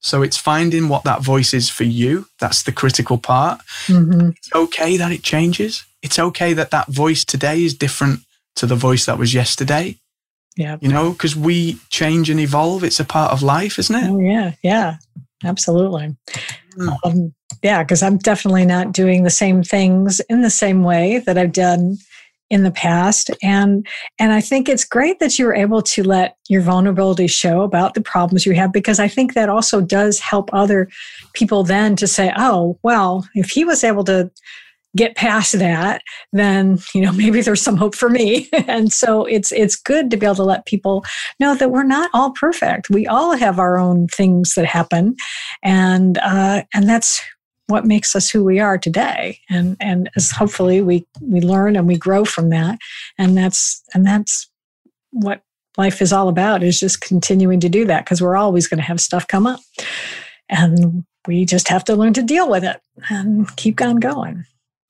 So 0.00 0.22
it's 0.22 0.38
finding 0.38 0.88
what 0.88 1.04
that 1.04 1.22
voice 1.22 1.52
is 1.52 1.68
for 1.68 1.84
you. 1.84 2.26
That's 2.38 2.62
the 2.62 2.72
critical 2.72 3.18
part. 3.18 3.60
Mm-hmm. 3.86 4.30
It's 4.30 4.50
okay 4.54 4.96
that 4.96 5.12
it 5.12 5.22
changes. 5.22 5.84
It's 6.02 6.18
okay 6.18 6.54
that 6.54 6.70
that 6.70 6.88
voice 6.88 7.24
today 7.24 7.62
is 7.62 7.74
different 7.74 8.20
to 8.56 8.66
the 8.66 8.76
voice 8.76 9.04
that 9.04 9.18
was 9.18 9.34
yesterday. 9.34 9.96
Yeah. 10.56 10.78
You 10.80 10.88
know, 10.88 11.12
because 11.12 11.36
we 11.36 11.78
change 11.90 12.30
and 12.30 12.40
evolve. 12.40 12.82
It's 12.82 13.00
a 13.00 13.04
part 13.04 13.32
of 13.32 13.42
life, 13.42 13.78
isn't 13.78 13.94
it? 13.94 14.08
Oh, 14.08 14.18
yeah. 14.18 14.52
Yeah. 14.62 14.96
Absolutely. 15.44 16.16
Mm. 16.78 16.96
Um, 17.04 17.34
yeah, 17.62 17.82
because 17.82 18.02
I'm 18.02 18.18
definitely 18.18 18.66
not 18.66 18.92
doing 18.92 19.22
the 19.22 19.30
same 19.30 19.62
things 19.62 20.20
in 20.28 20.42
the 20.42 20.50
same 20.50 20.82
way 20.82 21.18
that 21.26 21.36
I've 21.36 21.52
done 21.52 21.98
in 22.50 22.64
the 22.64 22.70
past 22.72 23.30
and 23.42 23.86
and 24.18 24.32
i 24.32 24.40
think 24.40 24.68
it's 24.68 24.84
great 24.84 25.20
that 25.20 25.38
you 25.38 25.46
were 25.46 25.54
able 25.54 25.80
to 25.80 26.02
let 26.02 26.36
your 26.48 26.60
vulnerability 26.60 27.28
show 27.28 27.62
about 27.62 27.94
the 27.94 28.00
problems 28.00 28.44
you 28.44 28.52
have 28.52 28.72
because 28.72 28.98
i 28.98 29.06
think 29.06 29.34
that 29.34 29.48
also 29.48 29.80
does 29.80 30.18
help 30.18 30.50
other 30.52 30.88
people 31.32 31.62
then 31.62 31.94
to 31.94 32.08
say 32.08 32.32
oh 32.36 32.76
well 32.82 33.26
if 33.34 33.50
he 33.50 33.64
was 33.64 33.84
able 33.84 34.02
to 34.02 34.28
get 34.96 35.14
past 35.14 35.58
that 35.58 36.02
then 36.32 36.78
you 36.94 37.00
know 37.00 37.12
maybe 37.20 37.40
there's 37.40 37.62
some 37.62 37.76
hope 37.76 37.94
for 37.94 38.08
me. 38.08 38.48
And 38.70 38.92
so 38.92 39.24
it's 39.24 39.50
it's 39.52 39.74
good 39.74 40.10
to 40.10 40.16
be 40.16 40.26
able 40.26 40.36
to 40.36 40.44
let 40.44 40.66
people 40.66 41.04
know 41.40 41.56
that 41.56 41.70
we're 41.70 41.82
not 41.82 42.10
all 42.14 42.30
perfect. 42.30 42.88
We 42.88 43.06
all 43.06 43.36
have 43.36 43.58
our 43.58 43.78
own 43.78 44.06
things 44.06 44.54
that 44.54 44.64
happen. 44.64 45.16
And 45.62 46.18
uh, 46.18 46.62
and 46.72 46.88
that's 46.88 47.20
what 47.66 47.84
makes 47.84 48.14
us 48.14 48.30
who 48.30 48.44
we 48.44 48.60
are 48.60 48.78
today. 48.78 49.40
And 49.48 49.76
and 49.80 50.08
as 50.14 50.30
hopefully 50.30 50.82
we 50.82 51.04
we 51.20 51.40
learn 51.40 51.74
and 51.74 51.88
we 51.88 51.96
grow 51.96 52.24
from 52.24 52.50
that. 52.50 52.78
And 53.18 53.36
that's 53.36 53.82
and 53.92 54.06
that's 54.06 54.48
what 55.10 55.42
life 55.76 56.00
is 56.00 56.12
all 56.12 56.28
about 56.28 56.62
is 56.62 56.78
just 56.78 57.00
continuing 57.00 57.60
to 57.60 57.68
do 57.68 57.84
that 57.86 58.04
because 58.04 58.22
we're 58.22 58.36
always 58.36 58.68
going 58.68 58.78
to 58.78 58.84
have 58.84 59.00
stuff 59.00 59.26
come 59.26 59.46
up. 59.46 59.60
And 60.48 61.04
we 61.26 61.44
just 61.44 61.68
have 61.68 61.84
to 61.84 61.96
learn 61.96 62.12
to 62.14 62.22
deal 62.22 62.48
with 62.48 62.64
it 62.64 62.80
and 63.08 63.54
keep 63.56 63.80
on 63.80 63.96
going 63.96 64.44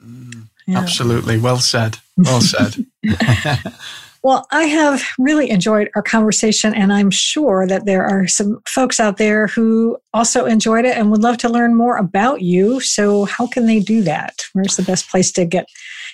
mm, 0.04 0.46
yeah. 0.66 0.78
absolutely 0.78 1.38
well 1.38 1.58
said 1.58 1.98
well 2.16 2.40
said 2.40 2.86
Well, 4.22 4.46
I 4.50 4.64
have 4.64 5.02
really 5.18 5.48
enjoyed 5.48 5.90
our 5.94 6.02
conversation, 6.02 6.74
and 6.74 6.92
I'm 6.92 7.10
sure 7.10 7.66
that 7.66 7.86
there 7.86 8.04
are 8.04 8.28
some 8.28 8.60
folks 8.66 9.00
out 9.00 9.16
there 9.16 9.46
who 9.46 9.96
also 10.12 10.44
enjoyed 10.44 10.84
it 10.84 10.96
and 10.96 11.10
would 11.10 11.22
love 11.22 11.38
to 11.38 11.48
learn 11.48 11.74
more 11.74 11.96
about 11.96 12.42
you. 12.42 12.80
So, 12.80 13.24
how 13.24 13.46
can 13.46 13.64
they 13.64 13.80
do 13.80 14.02
that? 14.02 14.42
Where's 14.52 14.76
the 14.76 14.82
best 14.82 15.08
place 15.08 15.32
to 15.32 15.46
get 15.46 15.66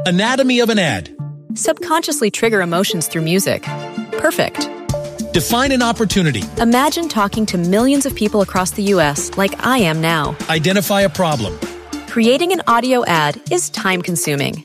Anatomy 0.06 0.60
of 0.60 0.70
an 0.70 0.78
ad. 0.78 1.14
Subconsciously 1.54 2.30
trigger 2.30 2.60
emotions 2.60 3.08
through 3.08 3.22
music. 3.22 3.62
Perfect. 4.12 4.68
Define 5.32 5.72
an 5.72 5.82
opportunity. 5.82 6.42
Imagine 6.58 7.08
talking 7.08 7.44
to 7.46 7.58
millions 7.58 8.06
of 8.06 8.14
people 8.14 8.40
across 8.40 8.70
the 8.70 8.84
U.S. 8.84 9.36
like 9.36 9.66
I 9.66 9.78
am 9.78 10.00
now. 10.00 10.36
Identify 10.48 11.02
a 11.02 11.08
problem. 11.08 11.58
Creating 12.08 12.52
an 12.52 12.62
audio 12.66 13.04
ad 13.04 13.40
is 13.50 13.68
time 13.70 14.00
consuming. 14.00 14.64